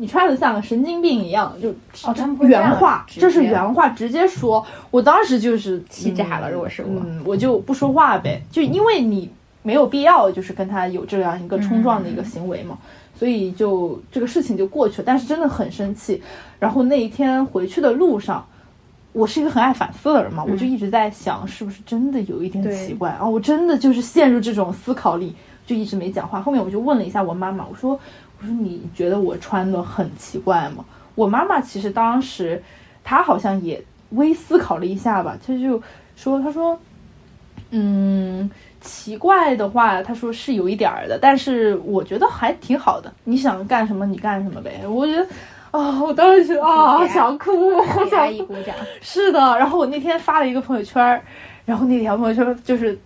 [0.02, 1.72] 你穿的像个神经病一样，就
[2.06, 4.66] 哦，他们原话，这是原话，直接说。
[4.92, 9.30] 我当时就是气炸了，如果是我，我就不说话呗，就因为你
[9.62, 12.78] 没有必要，就是跟他有这样一个冲撞的一个行为嘛，
[13.14, 15.04] 所以就这个事情就过去了。
[15.06, 16.24] 但是真的很生气。
[16.62, 18.48] 然后那一天回去的路上，
[19.14, 23.28] 我是一个很爱反思的人嘛，我就一直在想，是不是真的有一点奇怪啊？
[23.28, 25.36] 我真的就是陷入这种思考里，
[25.66, 26.42] 就一直没讲话。
[26.42, 28.00] 后面我就问了一下我妈妈，我说。
[28.42, 30.86] 我说你觉得我穿的很奇怪吗？
[31.14, 32.64] 我妈妈其实当时，
[33.04, 35.84] 她好像也微思考了一下吧，她就
[36.16, 36.80] 说：“她说，
[37.72, 38.50] 嗯，
[38.80, 43.14] 奇怪的话，她说是有一点儿的，但是我觉得还挺好的。
[43.26, 45.28] 你想干什么你干什么呗。”我觉得，
[45.72, 47.52] 啊，我当时啊想哭，
[48.10, 48.76] 想一鼓掌。
[49.02, 51.22] 是的，然后我那天发了一个朋友圈，
[51.66, 52.98] 然后那条朋友圈就是。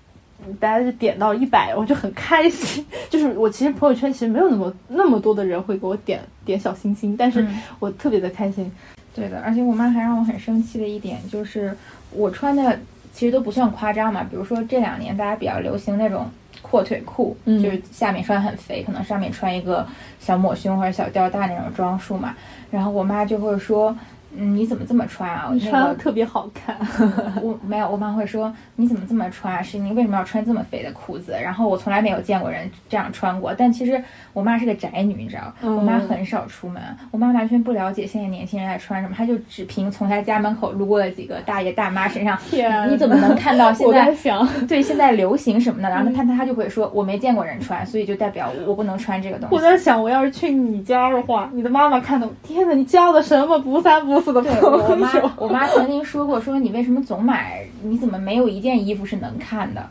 [0.59, 2.85] 大家就点到一百，我就很开心。
[3.09, 7.47] 就是我其实朋友圈其实没有那么那么多的人会给我点点小心心，但是
[7.79, 8.69] 我特别的开心。
[9.15, 11.73] 对的，而且我妈还让我很生气的一点就是，
[12.11, 12.77] 我穿的
[13.13, 14.21] 其实都不算夸张嘛。
[14.29, 16.29] 比如说这两年大家比较流行那种
[16.63, 19.85] 阔腿裤，就是下面穿很肥，可能上面穿一个
[20.19, 22.35] 小抹胸或者小吊带那种装束嘛。
[22.71, 23.95] 然后我妈就会说。
[24.37, 25.49] 嗯，你怎么这么穿啊？
[25.51, 26.75] 你那个穿的特别好看。
[27.41, 29.61] 我没有，我妈会说你怎么这么穿啊？
[29.61, 31.33] 是你为什么要穿这么肥的裤子？
[31.41, 33.53] 然后我从来没有见过人这样穿过。
[33.53, 34.01] 但其实
[34.33, 36.81] 我妈是个宅女，你知道，嗯我妈很少出门，
[37.11, 45.89] 我妈完全不了解现在年轻人在穿什么，她就只凭从她家门口路过的几个大爷大妈身上，天你怎么能看到现 我在在想， 对现在流行什么的？
[45.89, 49.55] 然后嗯她她她就会说我没见过人穿，所以就代表我不能穿这个东西。
[49.55, 57.65] 我在想，我要是去你家的话，你的妈妈看到，天哪，你交的什么不三不对我妈？，我妈曾经说过，说你为什么总买？
[57.81, 59.83] 你怎么没有一件衣服是能看的？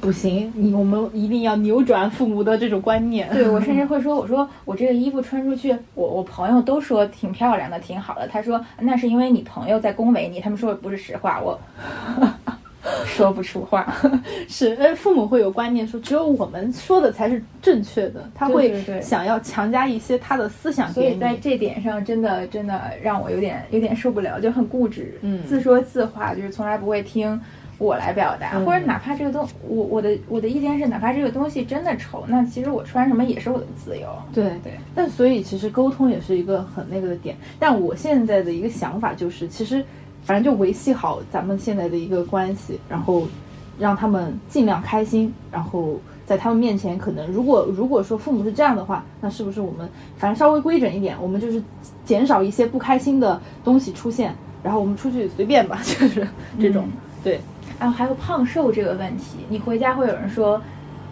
[0.00, 3.28] 不行，你我们一定要扭转父母的这种观念。
[3.30, 8.26] 对我甚至 会说，我说我这个衣服穿出去，我我朋友都说挺漂亮的，挺好的。
[8.28, 11.58] 他说那是因为你朋友在恭维你，他们说的不是实话，我
[13.06, 13.94] 说不出话。
[14.48, 21.18] 是，呃，父母会有观念说，只有我们说的才是正确的，他会想要强加一些他的思想所以。
[21.18, 27.40] 在这点上，真的真的让我有点有点受不了，就很固执，嗯自说自话，就是从来不会听
[27.76, 34.06] 我来表达，嗯或者哪怕这个东，我我的我的意见是，哪怕这个东西真的丑，那其实我穿什么也是我的自由。
[34.32, 37.36] 对对，但所以其实沟通也是一个很那个的点。
[37.58, 39.84] 但我现在的一个想法就是，其实
[40.22, 43.26] 反正就维系好咱们现在的一个关系，然后
[43.78, 51.62] 让他们尽量开心，然后在他们面前，可能如果如果说父母是这样的话，那是不是我们反正稍微规整一点，我们就是
[52.04, 56.26] 减少一些不开心的东西出现，然后我们出去随便吧， 就是
[56.60, 56.92] 这种、嗯
[57.24, 57.40] 对。
[57.80, 60.60] 然后还有胖瘦这个问题，你回家会有人说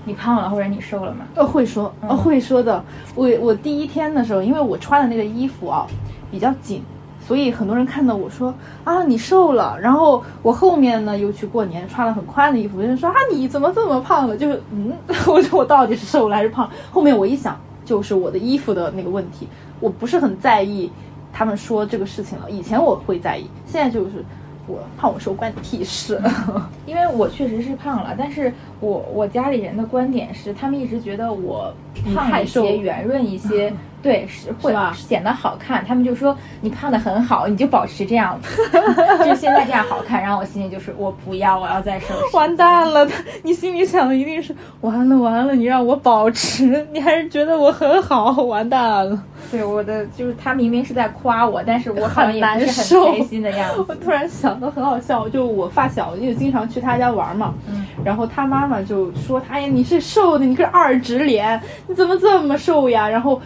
[0.04, 1.24] 你胖了或者你瘦了吗？
[1.36, 2.84] 呃，会说，呃，嗯会说的。
[3.14, 5.86] 我我第一天的时候，因为我穿的那个衣服啊
[6.28, 6.82] 比较紧，
[7.26, 8.54] 所以很多人看到我说
[8.84, 9.76] 啊你瘦了。
[9.80, 14.36] 然后我后面呢又去过年，穿了很宽的衣服，有人说啊你怎么这么胖了？
[14.36, 14.92] 就是 嗯，
[15.26, 16.70] 我说我到底是瘦了还是胖？
[16.90, 19.48] 后面我一想，就是我的衣服的那个问题，
[19.80, 20.90] 我不是很在意
[21.32, 22.50] 他们说这个事情了。
[22.50, 24.24] 以前我会在意，现在就是
[24.66, 26.20] 我胖我瘦关你屁事。
[26.86, 31.72] 因为我确实是胖了，但是我我家里人的观点是，他们一直觉得我
[32.14, 33.72] 胖一些、圆润一些，
[34.02, 35.84] 对，是会显得好看。
[35.86, 38.38] 他们就说你胖的很好，你就保持这样，
[39.24, 40.20] 就现在这样好看。
[40.22, 42.14] 然后我心里就是我不要，我要再瘦。
[42.34, 43.08] 完蛋了，
[43.42, 49.22] 你心里想的一定是完了完了，你让我保持，你还是觉得我很好，完蛋了。
[49.50, 53.84] 对我的就是他明明是在夸我，但是我好像也不很难是受很开心的样子。
[53.88, 63.40] 我突然想到很好笑，就我发小，因为经常去他家玩嘛，嗯，然后他妈妈妈就说他：“呀，你是瘦的，你个二指脸，你怎么这么瘦呀？”然后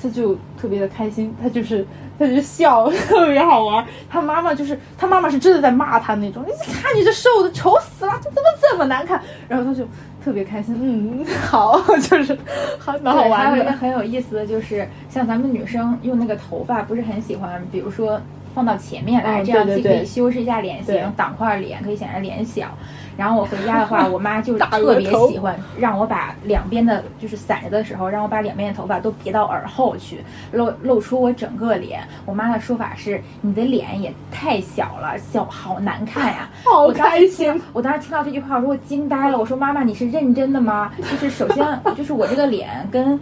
[0.00, 1.84] 他就特别的开心，他就是
[2.16, 3.84] 他就笑，特别好玩。
[4.08, 9.20] 他妈妈就是他妈妈是真的在骂他那种，你看你这瘦的丑死了，这怎么这么难看？
[9.48, 9.84] 然后他就
[10.24, 12.38] 特别开心，嗯， 好，就是
[12.78, 13.58] 还蛮好，玩的。
[13.58, 18.20] 有一个很有意思的就是，像咱们女生用那个头发，不是很喜欢，比如说
[18.54, 22.66] 放到前面来，嗯这样既可以修饰一下脸型，挡块脸，可以显得脸小。
[23.14, 32.00] 然后我回家的话，我妈就特别喜欢让我把两边的，就是散着的时候，让我把两边的头发都别到耳后去，露露出我整个脸。
[32.24, 36.48] 我妈的说法是：你的脸也太小了，小好难看呀。
[36.64, 39.38] 好开心听， 我当时听到这句话，我说我惊呆了。
[39.38, 40.90] 我说妈妈，你是认真的吗？
[40.98, 43.20] 就是首先，就是我这个脸跟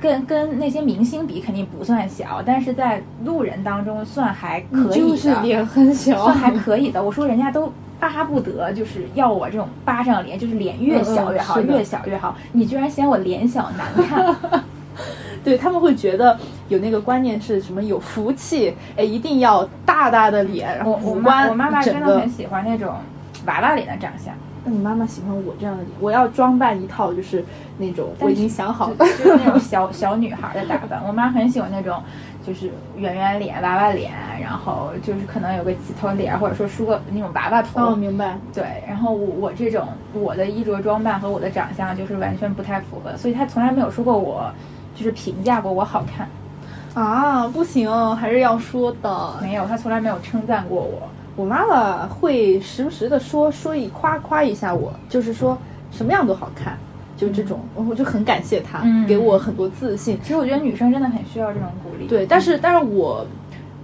[0.00, 7.02] 跟跟那些明星比，肯定不算小，但是在路人当中算还可以的，就是脸很小，算还可以的。
[7.02, 12.34] 我说人家都巴不得就是要我这种巴掌脸，就是脸越小越好，嗯嗯越小越好。
[12.52, 14.34] 你居然嫌我脸小难看，
[15.44, 16.38] 对他们会觉得
[16.68, 22.94] 有那个观念是什么有福气，哎，一定要大大的脸，然后我我五官妈我妈妈真的很喜欢那种
[23.44, 24.34] 娃娃脸的长相。
[24.70, 27.44] 那你妈妈喜欢我这样的脸，我要装扮一套，就是
[27.76, 31.02] 那种我已经想好了，就就是那种 小小女孩的打扮。
[31.04, 32.00] 我妈很喜欢那种，
[32.46, 37.84] 就是圆圆脸、娃娃脸，然后就是可能有个几头脸，或者说梳个那种娃娃头。
[37.84, 38.38] 哦，明白。
[38.54, 44.48] 对，然后我我这种我的衣着装扮和我的长相就是完全不太符合，所以她从来没有说过我，
[44.94, 46.28] 就是评价过我好看，
[46.94, 49.34] 啊，不行，还是要说的。
[49.42, 51.08] 没有，她从来没有称赞过我。
[51.36, 55.56] 我妈妈会时不时的说说一夸夸一下我，就是说
[55.90, 56.76] 什么样都好看，
[57.16, 60.18] 就这种，我就很感谢她，嗯给我很多自信。
[60.22, 62.06] 其实我觉得女生真的很需要这种鼓励。
[62.06, 63.26] 对，但是但是我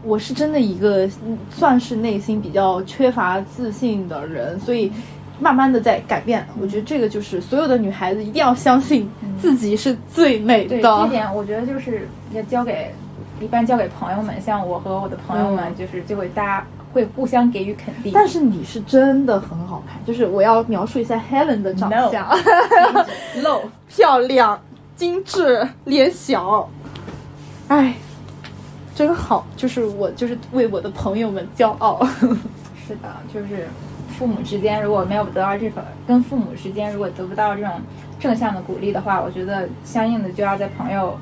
[0.05, 4.93] 我是真的一个嗯算是内心比较缺乏自信的人，所以
[5.41, 6.47] 慢慢的在改变。
[6.61, 9.09] 我觉得这个就是所有的女孩子一定要相信
[9.41, 11.03] 自己是最美对的。
[11.03, 12.93] 这点，我觉得就是要交给，
[13.41, 18.13] 一般交给朋友们，像我和我的朋友们，嗯就是就会大家会互相给予肯定。
[18.15, 22.29] 但是你是真的很好看，就是我要描述一下 Helen 的长相
[23.43, 24.61] 露，漂亮、
[24.95, 26.69] 精致、脸小，
[27.69, 27.95] 哎，
[28.95, 32.07] 真好，就是我就是为我的朋友们骄傲。
[32.87, 33.69] 是的，就是
[34.17, 37.71] 父母之间如果没有得到这份，跟父母之间如果得不到这种
[38.19, 41.19] 正向的鼓励的话，我觉得相应的就要在朋友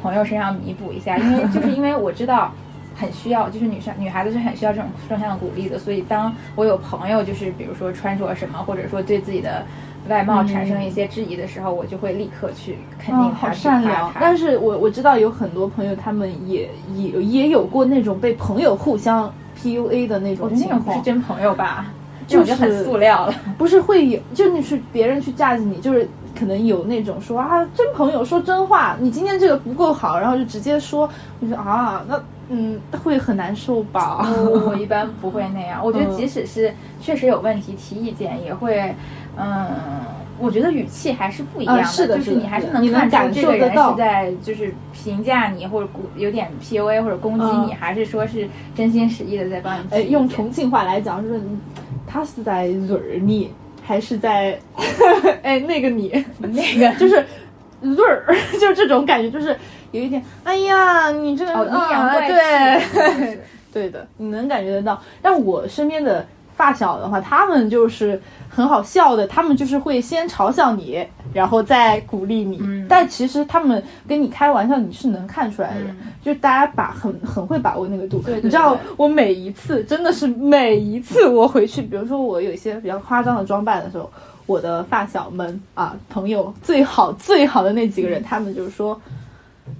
[0.00, 2.52] 朋友身上弥补一下，因为就是因为我知道
[2.98, 9.64] 很需要，就是女生女孩子是很需要这种正向的鼓励的，所以当我有朋友就是比如说穿着什么，或者说对自己的
[10.08, 14.12] 外貌产生一些质疑的时候，我就会立刻去肯定他，好善良。
[14.20, 19.32] 但是我我知道有很多朋友，他们也也也有过那种被朋友互相。
[19.60, 21.86] PUA 的那种情况，不是真朋友吧？
[22.28, 23.34] 就是很塑料了。
[23.58, 34.26] 不是会有，就你是别人去架子你，就是可能有那种说啊，真朋友说真话，你今天这个不够好，然后就直接说，我说啊，那嗯，会很难受吧？
[34.66, 35.80] 我一般不会那样。
[35.84, 38.94] 我觉得即使是确实有问题提意见，也会
[39.36, 39.66] 嗯。
[40.40, 49.82] 我觉得语气还是不一样的，就是你还是能看出这个人是在就是评价你或者鼓有点 PUA 或者攻击你，还是说是真心实意的在帮你。
[49.90, 51.40] 哎，用重庆话来讲，就是
[52.06, 54.56] 他是在蕊你，还是在
[55.42, 57.26] 哎那个你那个就是
[57.80, 59.56] 蕊儿， 就这种感觉，就是
[59.92, 63.38] 有一点哎呀，你这个啊，对
[63.72, 65.00] 对的，你能感觉得到。
[65.22, 66.26] 但我身边的
[66.56, 68.20] 发小的话，他们就是。
[68.50, 72.60] 很好笑的，他们就是会先嘲笑你，然后再鼓励你。
[72.88, 75.84] 但其实他们跟你开玩笑，你是能看出来的。
[76.24, 78.18] 就大家把很很会把握那个度。
[78.20, 84.10] 对你知道，我每一次真的是每一次我回去，比如说我有一些比较夸张的装扮的时候，
[84.46, 89.00] 我的发小们啊，朋友最好最好的那几个人，他们就是说：“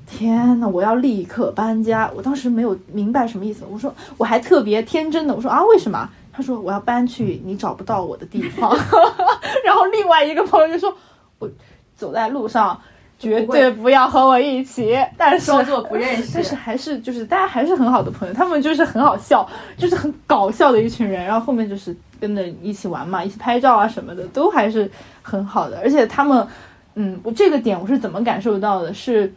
[0.07, 6.09] 天呐，我要立刻搬家！”我当时没有明白什么意思，我说我还特别天真的，我说啊，为什么？
[6.33, 8.71] 他说：“我要搬去你找不到我的地方。
[9.65, 10.97] ”然后另外一个朋友就说
[11.41, 11.51] ：“我
[11.97, 12.81] 走在路上，
[13.19, 18.33] 绝对不要和我一起。”但是装作不认识，但是还是就是大家还是很好的朋友。
[18.33, 19.45] 他们就是很好笑，
[19.77, 21.25] 就是很搞笑的一群人。
[21.25, 24.89] 然后后面就是跟着一起玩嘛，一起拍照啊什么的，都还是
[25.23, 25.81] 很好的。
[25.81, 26.47] 而且他们，
[26.95, 28.95] 嗯，我这个点我是怎么感受到的？
[28.95, 29.35] 是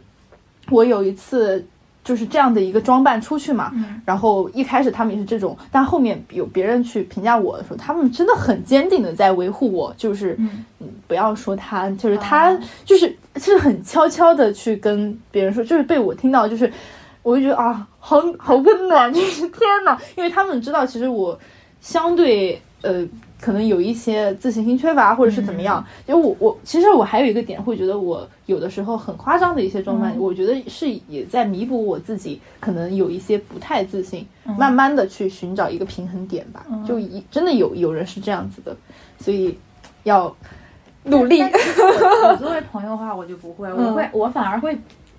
[0.70, 1.64] 我有一次。
[2.04, 3.72] 就是这样的一个装扮出去嘛，
[4.04, 10.64] 然后一开始他们也是这种，但后面有别人去评价我的时候，他们真的很坚定的在维护我，就是嗯，
[11.06, 16.68] 不要说他，就是他就是是很悄悄的去跟别人说，就是被我听到，就是
[17.22, 21.38] 我就觉得啊，好好温暖，就是天呐，因为他们知道其实我
[21.80, 23.06] 相对呃。
[23.42, 25.84] 可能有一些自信心缺乏，或者是怎么样？
[26.06, 34.24] 因为我我其实我还有一个点，会觉得我有的时候很夸张的一些装扮，我觉得是也在弥补我自己可能有一些不太自信，
[34.56, 36.64] 慢慢的去寻找一个平衡点吧。
[36.86, 38.76] 就一真的有有人是这样子的，
[39.18, 39.58] 所以
[40.04, 40.32] 要
[41.02, 41.42] 努力。
[41.42, 44.78] 我作为朋友的话，我就不会，我会我反而会。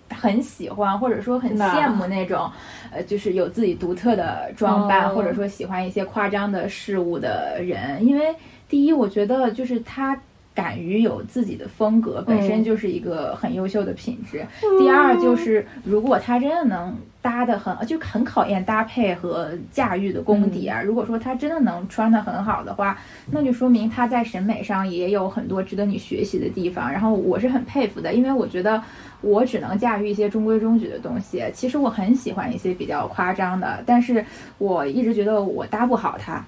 [0.10, 2.48] 很喜欢，或者说很羡慕那种，
[2.94, 8.06] 呃，就是有自己独特的装扮，或者说喜欢一些夸张的事物的人。
[8.06, 8.34] 因为
[8.70, 10.20] 第一，我觉得就是他
[10.54, 14.46] 敢于有自己的风格，本身就是一个很优秀的品质。
[14.80, 20.82] 第二，就是如果他真的能搭的很，就很考验搭配和驾驭的功底啊。
[20.82, 22.98] 如果说他真的能穿的很好的话，
[23.32, 26.92] 那就说明他在审美上也有很多值得你学习的地方。
[26.92, 28.82] 然后我是很佩服的，因为我觉得。
[29.26, 31.42] 我只能驾驭一些中规中矩的东西。
[31.54, 34.26] 其实我很喜欢一些比较夸张的，但是
[34.58, 36.46] 我一直觉得我搭不好它。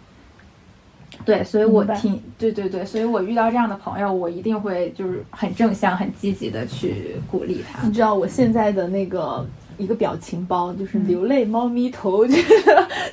[1.24, 7.88] 对，所以我挺对对对，所以我遇到这样的朋友，我一定会就是很正向、很积极的去鼓励他。
[7.88, 9.46] 你知道我现在的那个
[9.78, 12.54] 一个表情包，就是流泪猫咪头， 就是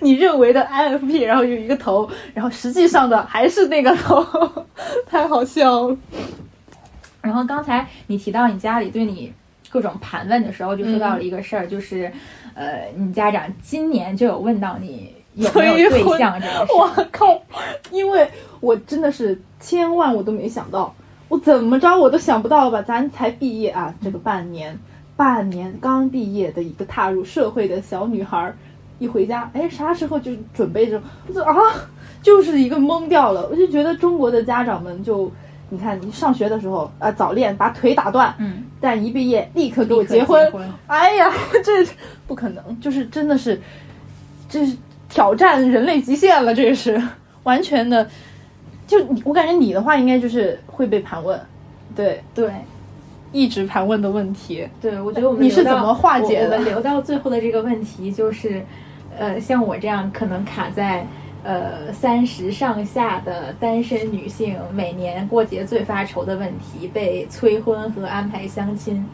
[0.00, 4.24] 你认为的 INFP，然后有一个头，然后实际上的还是那个头，
[5.06, 5.96] 太好笑了。
[7.20, 9.32] 然后刚才你提到你家里对你。
[9.70, 12.12] 各种盘问的时候，就说到了一个事儿，就是，
[12.52, 16.72] 呃，你家长今年就有问到你有没有对象这个事。
[16.76, 17.40] 我靠！
[17.90, 18.28] 因为
[18.60, 20.94] 我真的是千万我都没想到，
[21.28, 22.82] 我怎么着我都想不到吧？
[22.82, 24.78] 咱才毕业啊，这个半年，
[25.16, 28.52] 半年刚毕业的一个踏入社会的小女孩，
[28.98, 31.00] 一回家，哎，啥时候就准备着？
[31.34, 31.54] 就啊，
[32.22, 33.48] 就是一个懵掉了。
[33.50, 35.30] 我就觉得中国的家长们就。
[35.74, 40.46] 你看，你上学的时候啊，早恋把腿打断，嗯，但一毕业立刻给我结婚，
[40.86, 41.32] 哎呀，
[41.64, 41.82] 这
[42.26, 43.58] 不可能，就是真的是，
[44.50, 44.76] 这是
[45.12, 47.00] 挑战人类极限了，这个是
[47.44, 48.08] 完全的，
[48.86, 51.38] 就我感觉你的话应该就是会被盘问，
[51.94, 52.50] 对对，
[53.30, 56.56] 一直盘问的问题，对我觉得我们你是怎么化解的？
[56.58, 58.64] 留到最后的这个问题就是，
[59.18, 61.06] 呃，像我这样可能卡在。
[61.44, 69.04] 呃，三十上下的单身女性每年过节最发愁的问题，被催婚和安排相亲。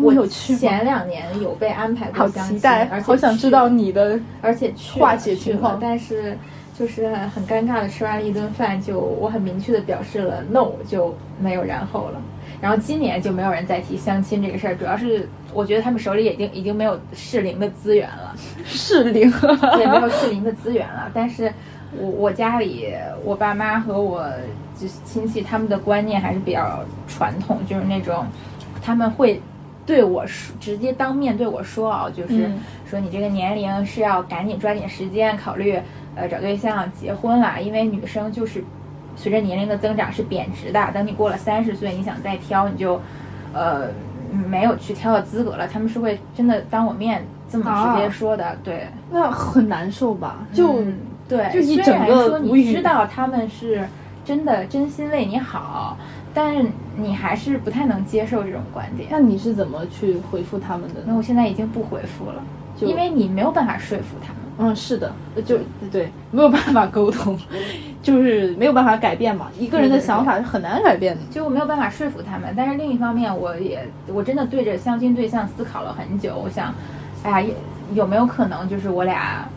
[0.00, 6.36] 我有去前两年有被安排过相亲，期待而，且好想知道你的而且去化解情况但是
[6.78, 12.22] 就是很尴尬的吃完了一顿饭，就我很明确的表示了 no，就没有然后了。
[12.60, 18.34] 然后今年就没有人再提相亲这个事儿，主要是我觉得他们手里已经已经没有适龄的资源了，
[18.64, 19.32] 适龄。
[19.78, 21.10] 也没有适龄的资源了。
[21.14, 21.52] 但是
[21.96, 22.88] 我我家里
[23.24, 24.28] 我爸妈和我
[24.76, 28.26] 就是亲戚，他们的观念还是比较传统，就是那种
[28.82, 29.40] 他们会
[29.88, 32.58] 对我说直接当面对我说啊，就是嗯
[32.90, 35.80] 说你这个年龄是要赶紧抓紧时间考虑
[36.14, 38.62] 呃找对象结婚了，因为女生就是
[39.16, 43.00] 随着年龄的增长是贬值的，等你过了三十岁，你想再挑你就
[43.54, 43.88] 呃
[44.30, 45.66] 没有去挑的资格了。
[45.66, 48.86] 他们是会真的当我面这么直接啊说的，对。
[49.10, 50.46] 那很难受吧？
[50.52, 53.88] 就、嗯对，虽然整个说你知道他们是
[54.24, 55.96] 真的真心为你好，
[56.40, 56.64] 但是
[56.96, 59.08] 你还是不太能接受这种观点。
[59.10, 61.06] 那你是怎么去回复他们的呢？
[61.08, 62.40] 那我现在已经不回复了，
[62.76, 64.36] 就因为你没有办法说服他们。
[64.60, 65.12] 嗯，是的，
[65.44, 65.58] 就
[65.90, 67.36] 对，没有办法沟通，
[68.00, 69.48] 就是没有办法改变嘛。
[69.58, 71.22] 一个人的想法是很难改变的。
[71.28, 76.36] 就我没有办法说服他们，但是另一方面，我也我真的对着相亲对象思考了很久。
[76.36, 76.72] 我想，
[77.24, 77.54] 哎呀，
[77.94, 79.48] 有没有可能就是我俩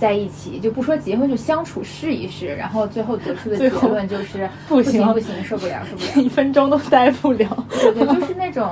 [0.00, 6.24] 在一起，就不说结婚，就相处试一试，然后最后得出的结论就是 不行行不行，受不了受不了。
[6.24, 7.64] 一分钟都待不了。
[7.70, 8.68] 对对，就是那种，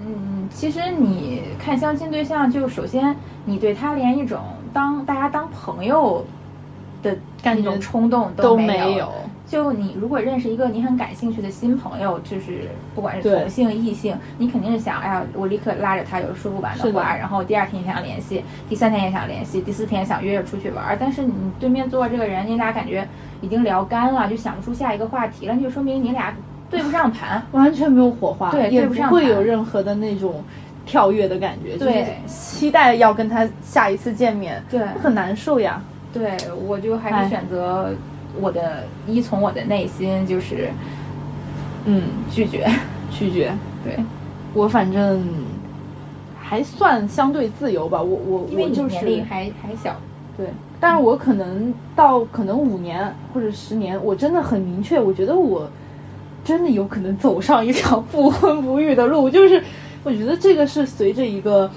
[0.00, 4.38] 嗯，其实你看相亲对象，就首先你对他连一种
[4.72, 6.24] 当大家当朋友
[7.02, 9.12] 的那种冲动都没没有
[9.52, 20.96] 就你如果认识一个你很感兴趣的新朋友，就是不管是同性异性，你肯定是想，哎呀，我立刻拉着他有说不完是的的话，然后第二天也想联系，第三天也想联系，第四天想约着出去玩儿。
[20.98, 23.06] 但是你对面坐这个人，你俩感觉
[23.42, 26.34] 已经聊干了，就想不出下一个话题了，那就说明你俩
[26.70, 27.42] 对不上盘。
[27.52, 30.42] 完全没有火花，对对不上盘会有任何的那种
[30.86, 35.82] 跳跃的感觉，就是对期待要跟他下一次见面，对很难受呀。
[36.10, 37.90] 对，我就还哎是选择
[38.40, 40.70] 我的依从我的内心，就是
[41.84, 42.66] 嗯，拒绝。
[43.10, 43.52] 拒绝。
[43.84, 43.98] 对，
[44.54, 45.22] 我反正
[46.40, 49.94] 还算相对自由吧，我我因为你我就是年龄还还小。
[50.36, 50.46] 对，
[50.80, 55.68] 但是我可能到可能五年或者十年，我真的很明确，我觉得我
[56.42, 59.62] 真的有可能走上一条不婚不育的路，就是
[60.02, 61.70] 我觉得这个是随着一个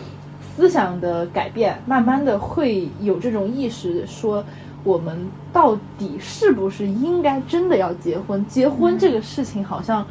[0.56, 4.42] 思想的改变，慢慢的会有这种意识，说
[4.86, 8.46] 我们到底是不是应该真的要结婚？
[8.46, 10.06] 结婚这个事情好像。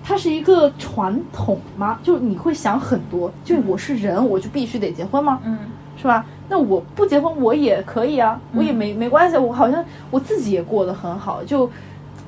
[0.00, 1.98] 它是一个传统吗？
[2.02, 5.38] 就你会想很多，就我是人，我就必须得结婚吗？
[5.44, 5.58] 嗯
[6.00, 6.24] 是吧？
[6.48, 11.70] 那我不结婚我也可以啊，我也没没关系，我好像我自己也过得很好，就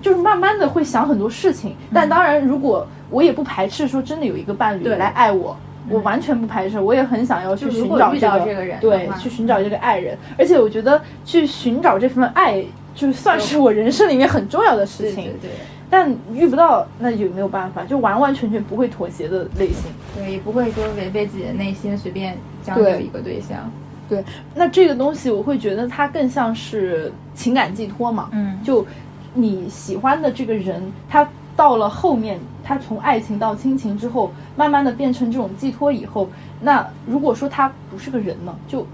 [0.02, 1.74] 就是慢慢的会想很多事情。
[1.90, 5.56] 但当然，如果我也不排斥说真的有一个伴侣来爱我，
[5.90, 10.16] 我完全不排斥，我也很想要去寻找这个这个人对，去寻找这个爱人。
[10.38, 12.64] 而且我觉得去寻找这份爱，
[12.94, 15.24] 就算是我人生里面很重要的事情。
[15.24, 15.50] 对对对
[15.92, 19.90] 但遇不到，那就没有办法，就完完全全不会妥协的类型。
[20.14, 23.68] 对，也不会说违背自己的内心随便将对就一个对象。
[24.08, 24.24] 对，
[24.54, 28.28] 那这个东西我会觉得它更像是情感寄托嘛。
[28.30, 28.86] 嗯就
[29.34, 36.28] 你喜欢的这个人，他到了后面，他从爱情到亲情之后，慢慢的变成这种寄托以后，
[36.60, 38.86] 那如果说他不是个人呢，就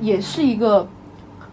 [0.00, 0.86] 也是一个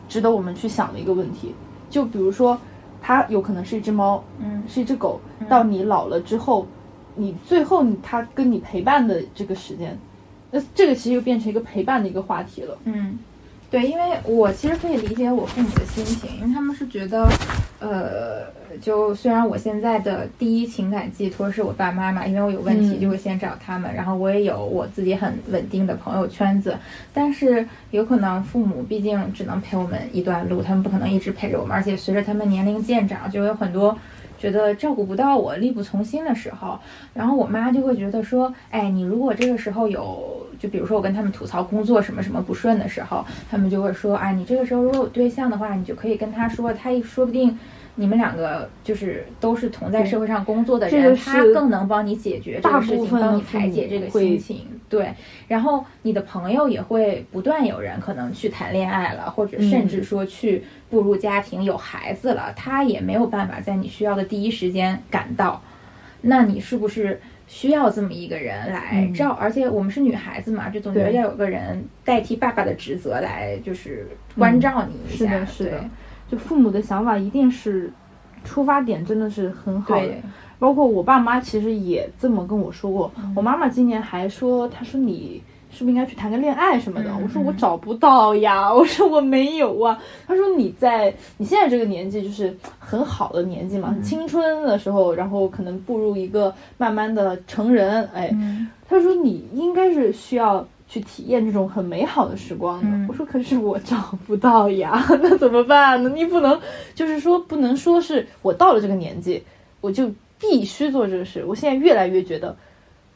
[0.08, 1.56] 值得我们去想的一个问题。
[1.90, 2.60] 就比如说，
[3.02, 6.68] 他有可能是一只猫，嗯是一只狗，到你老了之后，
[7.16, 9.98] 你最后你他跟你陪伴的这个时间，
[10.52, 12.78] 那这个其实就变成一个陪伴的一个话题了。
[12.84, 13.18] 嗯，
[13.72, 17.28] 对，因为我其实可以理解我父母的心情，因为他们是觉得，
[17.80, 18.46] 呃，
[18.82, 23.02] 就虽然我现在的第一情感寄托是我爸妈嘛，因为我有问题嗯。
[23.02, 26.78] 就会先找他们，然后我也有我自己很稳定的朋友圈子，
[27.14, 33.98] 但是有可能父母毕竟只能陪我们一段路，他们不可能一直陪着我们，而且随着他们年龄渐长，就有很多。
[34.38, 36.80] 觉得照顾不到我，力不从心的时候，
[37.14, 47.60] 然后我妈就会觉得说，哎，你如果这个时候有，就比如说我跟他们吐槽工作什么什么不顺的时候，他们就会说，啊，你这个时候如果有对象的话，你就可以跟他说，他一说不定
[48.00, 54.66] 你们两个就是都是同在社会上工作的人，他更能帮你解决这个事情，帮你排解这个心情。
[54.88, 55.14] 对，
[55.50, 65.62] 然后你的朋友也会不断有人可能去谈恋爱了，或者甚至说去步入家庭有孩子了，他也没有办法在你需要的第一时间赶到。
[66.22, 69.32] 那你是不是需要这么一个人来嗯照？
[69.32, 74.08] 而且我们是女孩子嘛，就总觉得要有个人代替爸爸的职责来，就是
[74.38, 75.26] 关照你一下。
[75.26, 75.80] 是的，是的对，
[76.32, 77.92] 就父母的想法一定是
[78.44, 80.14] 出发点真的是很好的，
[80.60, 83.12] 包括我爸妈其实也这么跟我说过。
[83.36, 85.42] 我妈妈今年还说，她说你
[85.72, 87.12] 是不是应该去谈个恋爱什么的？
[87.22, 90.00] 我说我找不到呀，我说我没有啊。
[90.28, 98.36] 她说你在你现在这个年纪就是很好的年纪嘛，青春的时候，然后可能步入一个慢慢的成人，哎，
[98.88, 100.66] 她说你应该是需要。
[100.90, 106.10] 去体验这种很美好的时光的，我说可是我找不到呀， 那怎么办呢？
[106.10, 106.60] 你不能，
[106.96, 109.44] 就是说不能说是我到了这个年纪，
[109.82, 111.46] 我就必须做这个事。
[111.46, 112.58] 我现在越来越觉得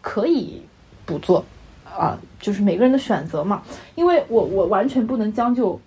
[0.02, 0.62] 可以
[1.04, 1.44] 不做，
[1.84, 3.64] 啊，就是每个人的选择嘛。
[3.96, 5.80] 因为我我完全不能将就，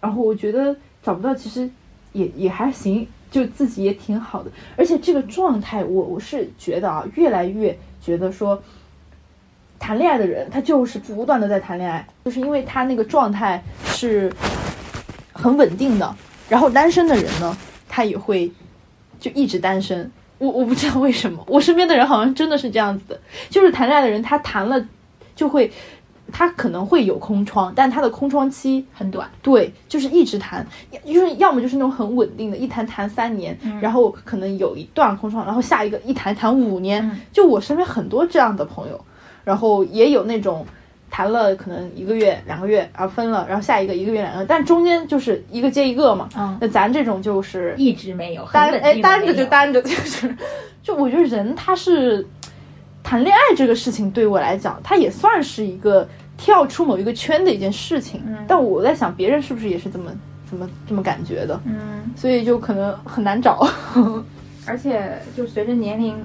[0.00, 1.68] 然后我觉得找不到其实
[2.14, 4.50] 也也还行，就自己也挺好的。
[4.78, 8.58] 而且这个状态，我我是觉得啊，越来越觉得说。
[9.84, 14.32] 谈恋爱的人，他就是不断的在谈恋爱，就是因为他那个状态是
[15.30, 16.16] 很稳定的。
[16.48, 17.54] 然后单身的人呢，
[17.86, 18.50] 他也会
[19.20, 20.10] 就一直单身。
[20.38, 23.20] 我我不知道为什么，我身边的人好像真的是这样子的，
[23.50, 24.82] 就是谈恋爱的人，他谈了
[25.36, 25.70] 就会，
[26.32, 29.30] 他可能会有空窗，但他的空窗期很短。
[29.42, 30.66] 对，就是一直谈，
[31.04, 37.20] 就是要么就是那种很稳定的，一谈谈三年，然后可能有一段空窗，然后下一个一谈谈五年。
[37.30, 38.98] 就我身边很多这样的朋友。
[39.44, 40.66] 然后也有那种
[41.10, 46.28] 谈了可能一个月两个月，然后分了，然后下一个一个月两个月，但中间就是一个接一个嘛。
[46.36, 50.36] 嗯，那咱这种就是一直没有单哎单着就单着，就是
[50.82, 52.26] 就我觉得人他是
[53.02, 58.20] 谈恋爱这个事情对我来讲，他也算是一个跳出某一个圈的一件事情。
[58.26, 60.10] 嗯，但我在想别人是不是也是这么
[60.48, 61.60] 怎么这么感觉的？
[61.64, 63.64] 嗯，所以就可能很难找，
[64.66, 66.16] 而且就随着年龄。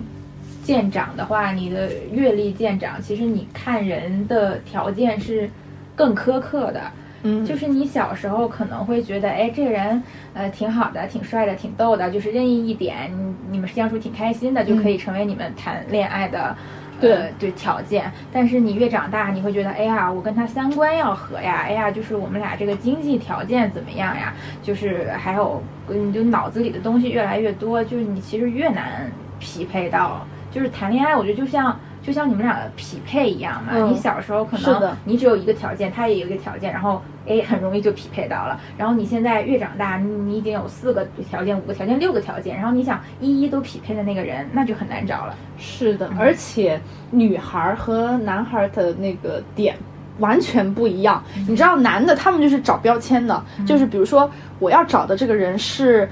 [0.70, 5.50] 渐长的话，你的阅历渐长，其实你看人的条件是
[5.96, 6.80] 更苛刻的。
[7.24, 10.00] 嗯，就是你小时候可能会觉得，哎，这个人
[10.36, 13.12] 呃挺好的，挺帅的，挺逗的，就是任意一点，
[13.50, 16.56] 你们相处挺开心的，就可以成为你们谈恋爱的
[17.02, 18.12] 对对条件。
[18.32, 24.36] 但是你越长大，你会觉得，哎呀，我跟他三观要合呀，哎呀，就是我们俩这个经济条件怎么样呀？
[24.62, 30.24] 就是还有，你就脑子里的东西越来越多，就是你其实越难匹配到。
[30.52, 33.78] 就是谈恋爱，我觉得就像就像你们俩的匹配一样嘛。
[33.88, 38.60] 你小时候可能你只有一个条件，他也有一个条件，然后哎很容易就匹配到了。
[38.78, 45.36] 然后你现在越长大，你已经有四个条件、五个条件、六个条件，然后你想一一都匹配的那个人，那就很难找了。
[45.58, 46.80] 是的，而且
[47.12, 49.76] 女孩和男孩的那个点
[50.18, 51.24] 完全不一样。
[51.48, 56.10] 你知道，男的他们就是找标签的，就是比如说我要找的这个人是。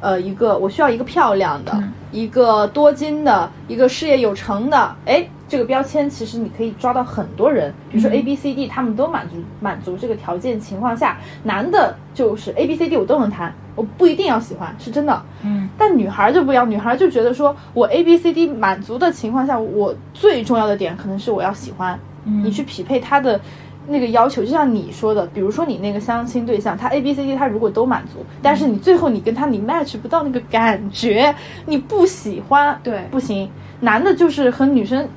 [0.00, 1.72] 呃，一个我需要一个漂亮的，
[2.12, 4.94] 一个多金的，一个事业有成的。
[5.04, 15.22] 哎，这个标签其实你可以抓到很多人，比如说 A、B、C、D，他们都满足满足这个条件情况下，男的就是 A、B、C、D 我都能谈，我不一定要喜欢，是真的。
[15.42, 23.40] 嗯，但女孩就不一样，女孩就觉得说我 A、B、C、D 满足的情况下，我最重要的点可能是我要喜欢，你去匹配他的。
[23.88, 31.34] 那个要求就像你说的，比如说你那个相亲对象，他 A B C D 他如果都满足，但是你最后你跟他你 match 不到那个感觉，
[31.64, 33.50] 你不喜欢，对，不行。
[33.80, 35.08] 男的就是和女生，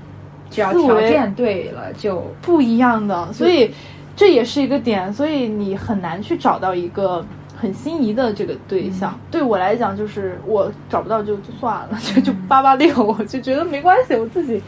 [0.49, 3.71] 只要条件对了就不一样的，所以
[4.15, 7.25] 这也是一个点，所以你很难去找到一个
[7.57, 9.19] 很心仪的这个对象。
[9.29, 14.61] 对我来讲，就是我找不到就就算了，就就八八六，我就觉得没关系，我自己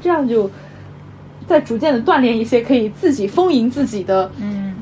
[0.00, 0.50] 这样就。
[1.50, 4.72] 在逐渐的锻炼一些可以自己丰盈自己的嗯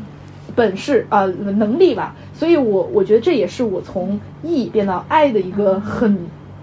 [0.55, 6.19] 本事啊能力吧，所以我我觉得这也是我从 E 变到 I 的一个很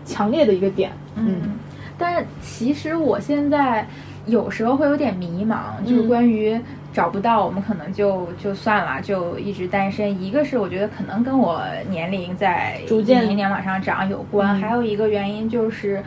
[0.05, 0.91] 强烈的一个点。
[1.15, 1.57] 嗯，
[1.97, 3.87] 但是其实我现在
[4.27, 6.55] 有时候会有点迷茫，就是关于
[6.93, 10.21] 找不到，我们可能就就算了，就一直单身。
[10.21, 16.03] 一个是我觉得可能跟我年龄在逐渐年年往上涨有关，还有一个原因就是。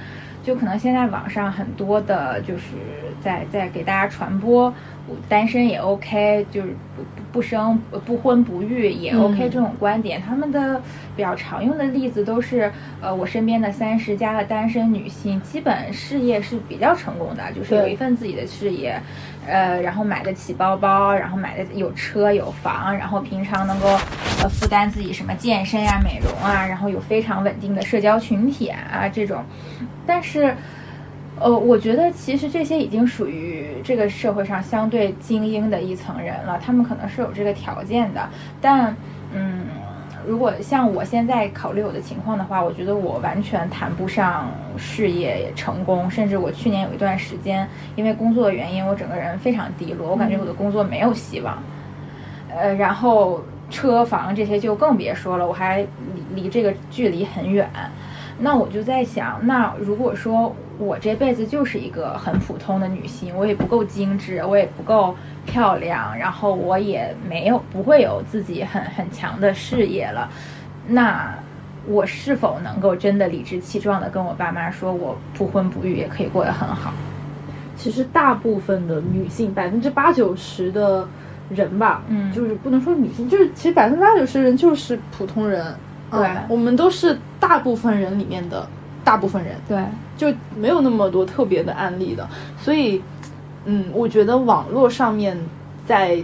[0.49, 2.63] 就可能现在网上很多的，就是
[3.21, 4.73] 在在给大家传播，
[5.29, 10.81] 单身也 OK，就是不不生不婚不育也 OK 这种观点，他们的
[11.19, 12.71] 比较常用的例子都是，
[13.01, 18.97] 呃，我身边的三十加的单身女性，基本事业是比较成功的，就是有一份自己的事业，
[19.45, 23.89] 呃，然后买得起包包，然后买的有车有房，然后平常能够
[24.41, 29.45] 呃负担自己什么健身啊、美容啊，然后有非常稳定的社交群体啊这种。
[30.07, 30.55] 但是，
[31.41, 38.29] 呃，我觉得其实这些已经属于这个社会上相对精英的一层人了，他们可能是有这个条件的。
[38.61, 38.97] 但，
[39.35, 39.67] 嗯，
[40.29, 51.57] 如果像我现在考虑我的情况的话，我觉得我完全谈不上事业成功，甚至我去年有一段时间因为工作的原因，我整个人非常低落，我感觉我的工作没有希望。
[52.55, 57.69] 呃，然后车房这些就更别说了，我还离离这个距离很远。
[58.39, 65.15] 那我就在想，那如果说我这辈子就是一个很普通的女性，我也不够精致，我也不够
[65.45, 70.31] 漂亮，然后我也没有不会有自己很很强的事业了，
[70.87, 71.35] 那
[71.87, 76.93] 我是否能够真的理直气壮的跟我爸妈说，我不婚不育也可以过得很好？
[77.77, 81.07] 其实大部分的女性，百分之八九十的
[81.49, 85.65] 人吧，嗯就是不能说女性，就是其实百分之八九十人就是普通人。
[86.11, 88.67] 对嗯我们都是大部分人里面的
[89.05, 89.77] 大部分人，对，
[90.19, 92.29] 就没有那么多特别的案例的。
[92.61, 93.03] 所以，
[93.65, 95.35] 嗯，我觉得网络上面
[95.87, 96.23] 在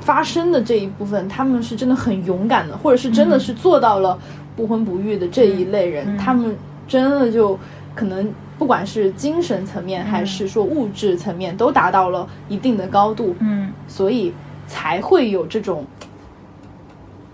[0.00, 4.18] 发生的这一部分，他们是真的很勇敢的，或者是真的是做到了
[4.56, 6.56] 不婚不育的这一类人，他们
[6.88, 7.56] 真的就
[7.94, 8.28] 可能。
[8.58, 14.32] 不管是精神层面还是说物质层面，都达到了一定的高度，嗯所以
[14.66, 15.84] 才会有这种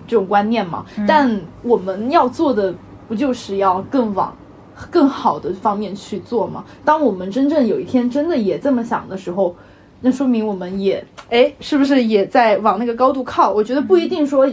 [0.06, 0.84] 这种观念嘛。
[0.98, 2.74] 嗯但我们要做的
[3.08, 4.36] 不就是要更往
[4.90, 6.64] 更好的方面去做嘛？
[6.84, 9.54] 当我们真正有一天真的也这么想的时候，
[10.00, 13.52] 那说明我们也哎，是不是也在往那个高度靠？
[13.52, 14.46] 我觉得不一定说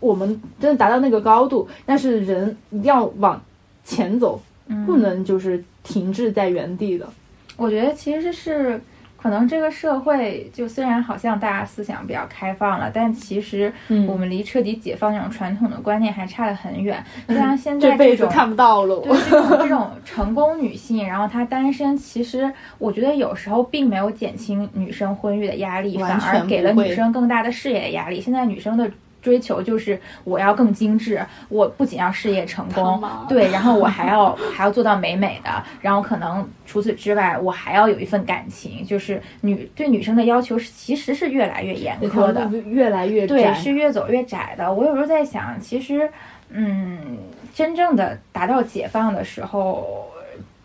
[0.00, 3.40] 我们真的达到那个高度，但是人一定要往
[3.84, 7.08] 前走，嗯，不能就是停滞在原地的。
[7.56, 8.80] 我觉得其实是
[9.20, 17.04] 可能这个社会就虽然好像大家思想比较开放了，但其实嗯我们离彻底解放那种传统的观念还差得很远。
[17.26, 28.20] 就像现在这种看不到了，对这种这种成功女性，然后她单身，其实我觉得有时候并没有减轻女生婚育的压力，反而给了女生更大的事业的压力。
[28.20, 28.88] 现在女生的
[29.20, 42.48] 追求就是我要更精致，我不仅要事业成功，对，然后我还要 还要做到美美的，然后可能除此之外，我还要有一份感情，就是女对女生的要求是其实是越来越严苛的。
[42.66, 43.54] 越来越对，窄。
[43.54, 44.72] 是越走越窄的。
[44.72, 46.08] 我有时候在想，其实，
[46.50, 47.18] 嗯，
[47.54, 50.08] 真正的达到解放的时候，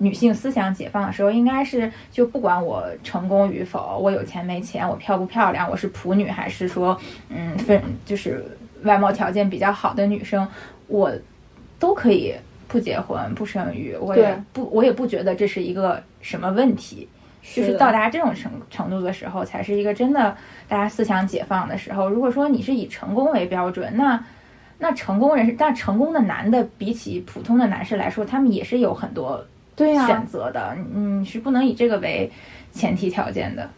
[0.03, 6.99] 女性思想解放的时候，应该是就不管我成功与否，我有钱没钱，我漂不漂亮，我是普女还是说，
[7.29, 8.43] 嗯，分就是
[8.83, 10.47] 外貌条件比较好的女生，
[10.87, 11.11] 我
[11.79, 12.33] 都可以
[12.67, 17.07] 不结婚不生育，我也不我也不觉得这是一个什么问题。
[17.55, 20.33] 就是到达这种程程度的时候，才是一个真的
[20.67, 22.09] 大家思想解放的时候。
[22.09, 24.23] 如果说你是以成功为标准，那
[24.77, 32.31] 那成功人士，但成功的男的比起普通的男士来说，他们也是有很多对呀、选择的，你是不能以这个为
[32.71, 33.69] 前提条件的。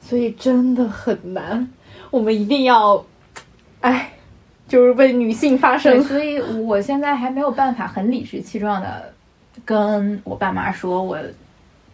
[0.00, 1.68] 所以真的很难。
[2.10, 3.04] 我们一定要，
[3.80, 4.10] 哎，
[4.66, 6.02] 就是为女性发，声。
[6.02, 9.12] 所以我现在还没有办法很理直气壮的
[9.64, 11.16] 跟我爸妈说，我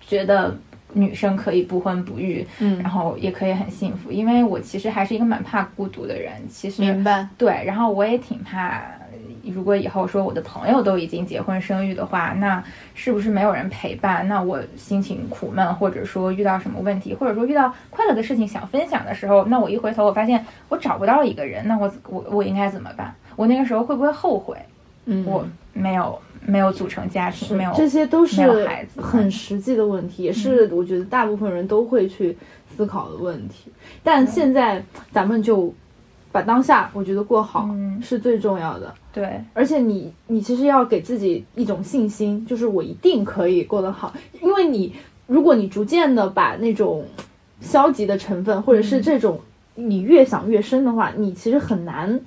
[0.00, 0.56] 觉得
[0.94, 6.32] 女生可以不婚不育，嗯然后也可以很幸福，因为我其实还是一个蛮怕孤独的人。
[6.48, 7.28] 其实明白。
[7.36, 8.82] 对，然后我也挺怕，
[9.44, 12.62] 如果以后说我的朋友都已经结婚生育的话，那
[12.94, 14.26] 是不是没有人陪伴？
[14.28, 23.14] 那我心情苦闷，或者说遇到什么问题，或者说遇到快乐的事情想分享的时候，那我一回头我发现我找不到一个人，那我我我应该怎么办？
[23.36, 24.56] 我那个时候会不会后悔？
[25.06, 32.36] 嗯，我没有没有组成家庭，没有这些都是孩子很实际的问题，也是嗯我觉得大部分人都会去
[32.76, 33.72] 思考的问题。
[34.02, 35.72] 但现在咱们就
[36.38, 38.94] 把当下，我觉得过好嗯是最重要的。
[39.12, 44.94] 对而且你你其实要给自己一种信心，就是我一定可以过得好，因为你
[45.26, 47.04] 如果你逐渐的把那种
[47.60, 49.40] 消极的成分，或者是嗯这种
[49.74, 52.20] 你越想越深的话，你其实很难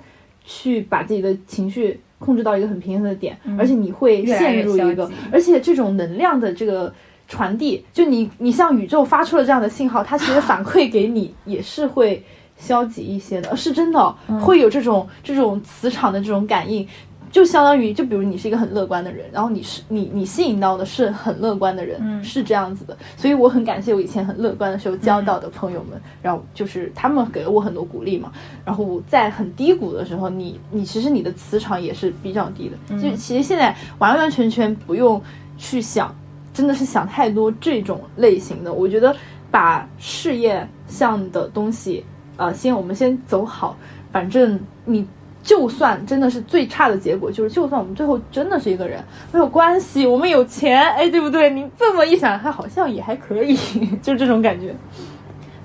[0.44, 6.92] 去把自己的情绪控制到一个很平衡的点，而且你会陷入一个而且这种能量的这个。
[7.28, 12.22] 传递，就你，你向宇宙发出了这样的信号，它其实反馈给你也是会
[12.62, 16.86] 消极一些的，呃是真的会有这种这种磁场的这种感应，
[17.32, 22.96] 就相当于，就比如你是一个很乐观的人，然后你是你你吸引到的是很乐观的人，嗯是这样子的。
[23.16, 28.30] 所以我很感谢我以前很乐观的时候交到的朋友们，然后就是他们给了我很多鼓励嘛。
[28.64, 32.76] 然后在很低谷的时候，你你其实你的磁场也是比较低的。
[32.90, 35.20] 嗯就其实现在完完全全不用
[35.58, 36.14] 去想，
[36.54, 38.72] 真的是想太多这种类型的。
[38.72, 39.16] 我觉得
[39.50, 42.04] 把事业向的东西，
[42.42, 43.76] 呃，先我们先走好，
[44.10, 45.06] 反正你。
[45.44, 49.02] 就算真的是最差的结果，就是就算我们最后真的是一个人，
[49.32, 51.50] 没有关系，我们有钱，哎，对不对？
[51.50, 53.56] 你这么一想，它好像也还可以，
[54.00, 54.72] 就是这种感觉。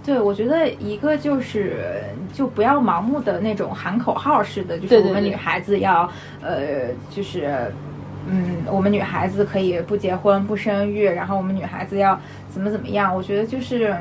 [0.04, 2.02] 对，我觉得一个就是
[2.34, 6.10] 就不要盲目的那种喊口号似的，就是我们女孩子要
[6.42, 7.72] 呃，就是
[8.28, 13.16] 嗯，我们女孩子可以不结婚不生育，然后我们女孩子要怎么怎么样？
[13.16, 13.96] 我觉得就是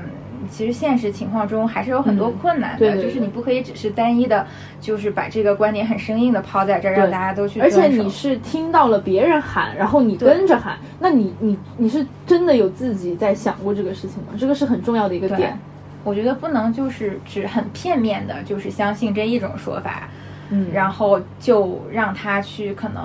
[0.51, 4.47] 其实现实情况中还是有很多困难的，对对对就是你不可以只是单一的，
[4.81, 14.35] 就是把这个观点很生硬的抛在这儿，让大家都去而且你是听到了别人喊，然后你跟着喊，那你你你是真的有自己在想过这个事情吗？
[14.39, 15.59] 这个是很重要的一个点。
[16.05, 20.09] 我觉得不能就是只很片面的，就是相信这一种说法，
[20.51, 20.69] 嗯。
[20.73, 23.05] 然后就让他去可能，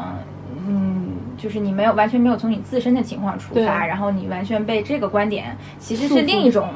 [0.67, 6.69] 嗯，就是你没有完全没有从你自身的情况出发，然后你完全被这个观点其实是另一种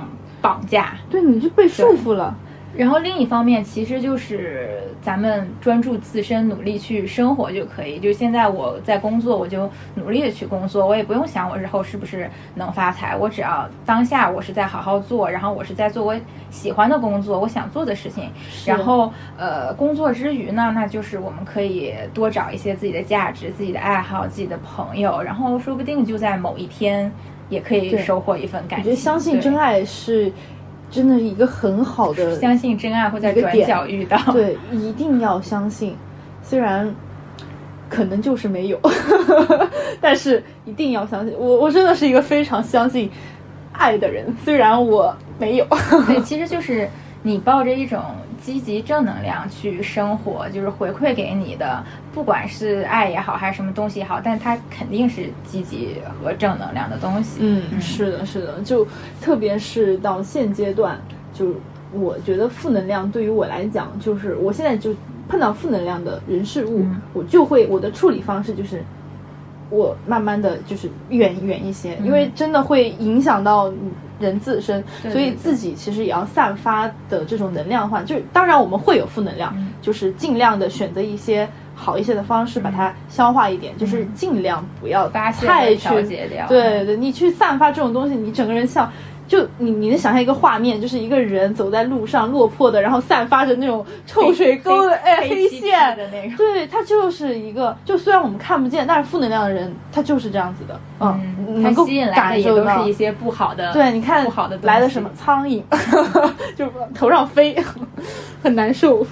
[0.46, 0.94] 绑架。
[1.10, 2.36] 对，你就被束缚了。
[2.78, 8.00] 然后另一方面，其实就是咱们专注自身，努力去生活就可以。
[8.00, 16.14] 就现在我在工作，我就努力的去工作，我也不用想我日后是不是能发财，我只要当下我是在好好做，然后我是在做我
[16.50, 18.30] 喜欢的工作，我想做的事情。
[18.66, 27.10] 然后呃，工作之余呢，那就是我们可以多找一些自己的价值、自己的爱好、自己的朋友，然后说不定就在某一天
[27.50, 28.80] 也可以收获一份感情。
[28.80, 30.32] 我觉得相信真爱是
[30.90, 34.18] 真的一个很好的相信真爱会在转角遇到。
[34.32, 35.96] 对，一定要相信，
[36.42, 36.94] 虽然
[37.90, 38.80] 可能就是没有，
[40.02, 41.36] 但是一定要相信。
[41.38, 43.10] 我我真的是一个非常相信
[43.74, 45.66] 爱的人，虽然我没有。
[46.08, 46.90] 对，其实就是
[47.26, 48.00] 你抱着一种
[48.40, 51.84] 积极正能量去生活，就是回馈给你的，
[52.14, 57.40] 不管是爱也好，还是什么东西也好，但它肯定是积极和正能量的东西。
[57.42, 58.88] 嗯，是的，是的，就
[59.20, 61.02] 特别是到现阶段，
[61.34, 61.48] 就
[61.92, 64.94] 我觉得负能量对于我来讲，就是我现在就
[65.28, 68.84] 碰到负能量的人事物，嗯我就会我的处理方式就是。
[69.70, 73.72] 我慢慢的就是远远一些，因为真的会影响到
[74.20, 79.74] 人自身，所以自己其实也要散发的这种能量的话，就当然我们会有负能量，嗯。
[79.82, 85.08] 就是尽量的选择一些好一些的方式把它消化一点，就是尽量不要
[85.46, 85.88] 太去
[86.48, 88.92] 对对，你去散发这种东西，你整个人像。
[89.28, 95.96] 就你你能想象一个画面，就是一个人走在路上落魄的，然后散发着那种臭水沟的哎黑线。
[95.98, 105.62] 的那个对他就是一个，就虽然我们看不见，但是负能量的人他就是这样子的，嗯，嗯，能够吸引来的也感受到都是一些不好的，对，你看不好的来的什么苍蝇，
[106.56, 107.56] 就头上飞，
[108.44, 109.06] 很难受。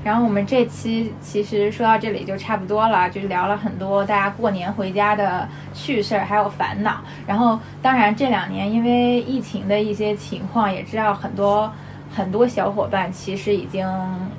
[0.00, 7.00] 嗯，然后我们这期其实说到这里就差不多了，就聊了很多大家过年回家的趣事儿，还有烦恼。
[7.26, 11.70] 然后当然这两年因为疫情的一些情况，也知道很多
[12.14, 13.86] 很多小伙伴其实已经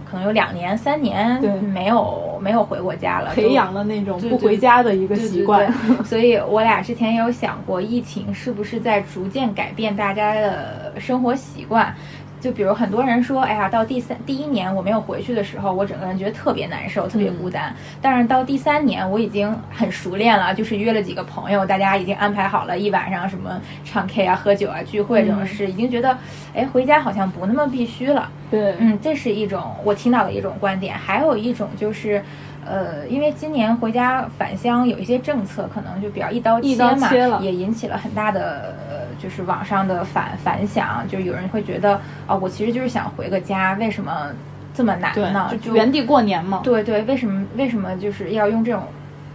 [0.09, 5.71] 可能有两年、三年对没有没有回过家了，培养了那种不回家的一个对习惯。
[5.87, 11.95] 对对所以我俩之前也有想过，疫情是不是在逐渐改变大家的生活习惯？
[12.41, 17.73] 就比如很多人说，哎呀，到第三第一年我没有回去的时候，我整个人觉得特别难受，特别孤单。
[18.01, 26.17] 但是到第三年，我已经很熟练了，就是约了几个朋友，大家已经安排好了一晚上什么唱 K 啊、喝酒啊、聚会这种事，已经觉得，
[26.55, 28.27] 哎，回家好像不那么必须了。
[28.49, 32.23] 对，嗯，这是一种我听到的一种观点，还有一种就是，
[32.65, 44.27] 呃，因为今年回家返乡有一些政策，可能就比较一刀切嘛，切了也引起了很大的呃，就是网上的反反响，就有人会觉得，哦，我其实就是想回个家，为什么
[44.73, 45.47] 这么难呢？
[45.49, 46.61] 对，就原地过年嘛。
[46.63, 48.83] 对对，为什么为什么就是要用这种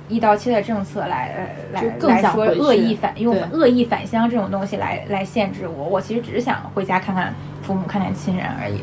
[0.08, 5.88] 一刀切的政策来来更来说恶意反用对恶意返乡这种东西来来限制我？
[5.88, 8.80] 我其实只是想回家看看父母，看看亲人而已。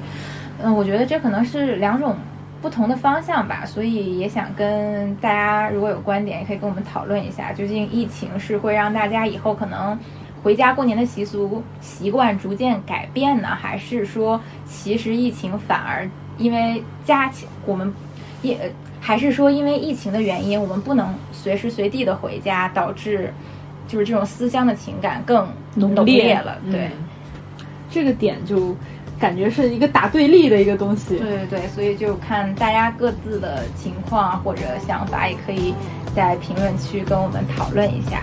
[0.61, 2.15] 嗯，我觉得这可能是两种
[2.63, 9.99] 不同的方向吧，所以也想跟大家如果有观点，也可以跟我们讨论一下，究竟疫情是会让大家以后可能。
[10.41, 17.93] 回家过年的习俗习惯逐渐改变呢，还是说其实疫情反而因为家庭我们
[18.41, 18.69] 也呃
[18.99, 23.33] 还是说因为疫情的原因，我们不能随时随地的回家，导致
[23.87, 26.57] 就是这种思乡的情感更浓烈了。
[26.69, 26.91] 对，嗯
[27.89, 28.75] 这个点就
[29.23, 31.15] 感觉是一个打对立的一个东西。
[31.15, 35.73] 对对对，所以就看大家各自的情况或者想法，也可以
[36.13, 38.21] 在评论区跟我们讨论一下。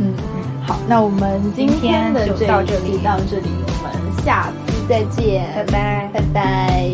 [0.00, 3.92] 嗯嗯，好，那我们今天的就这到这里到这里，我们
[4.24, 6.10] 下次再见，拜拜。
[6.12, 6.90] 拜拜。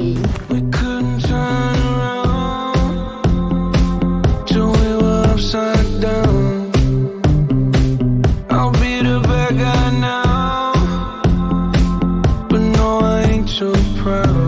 [14.11, 14.40] world.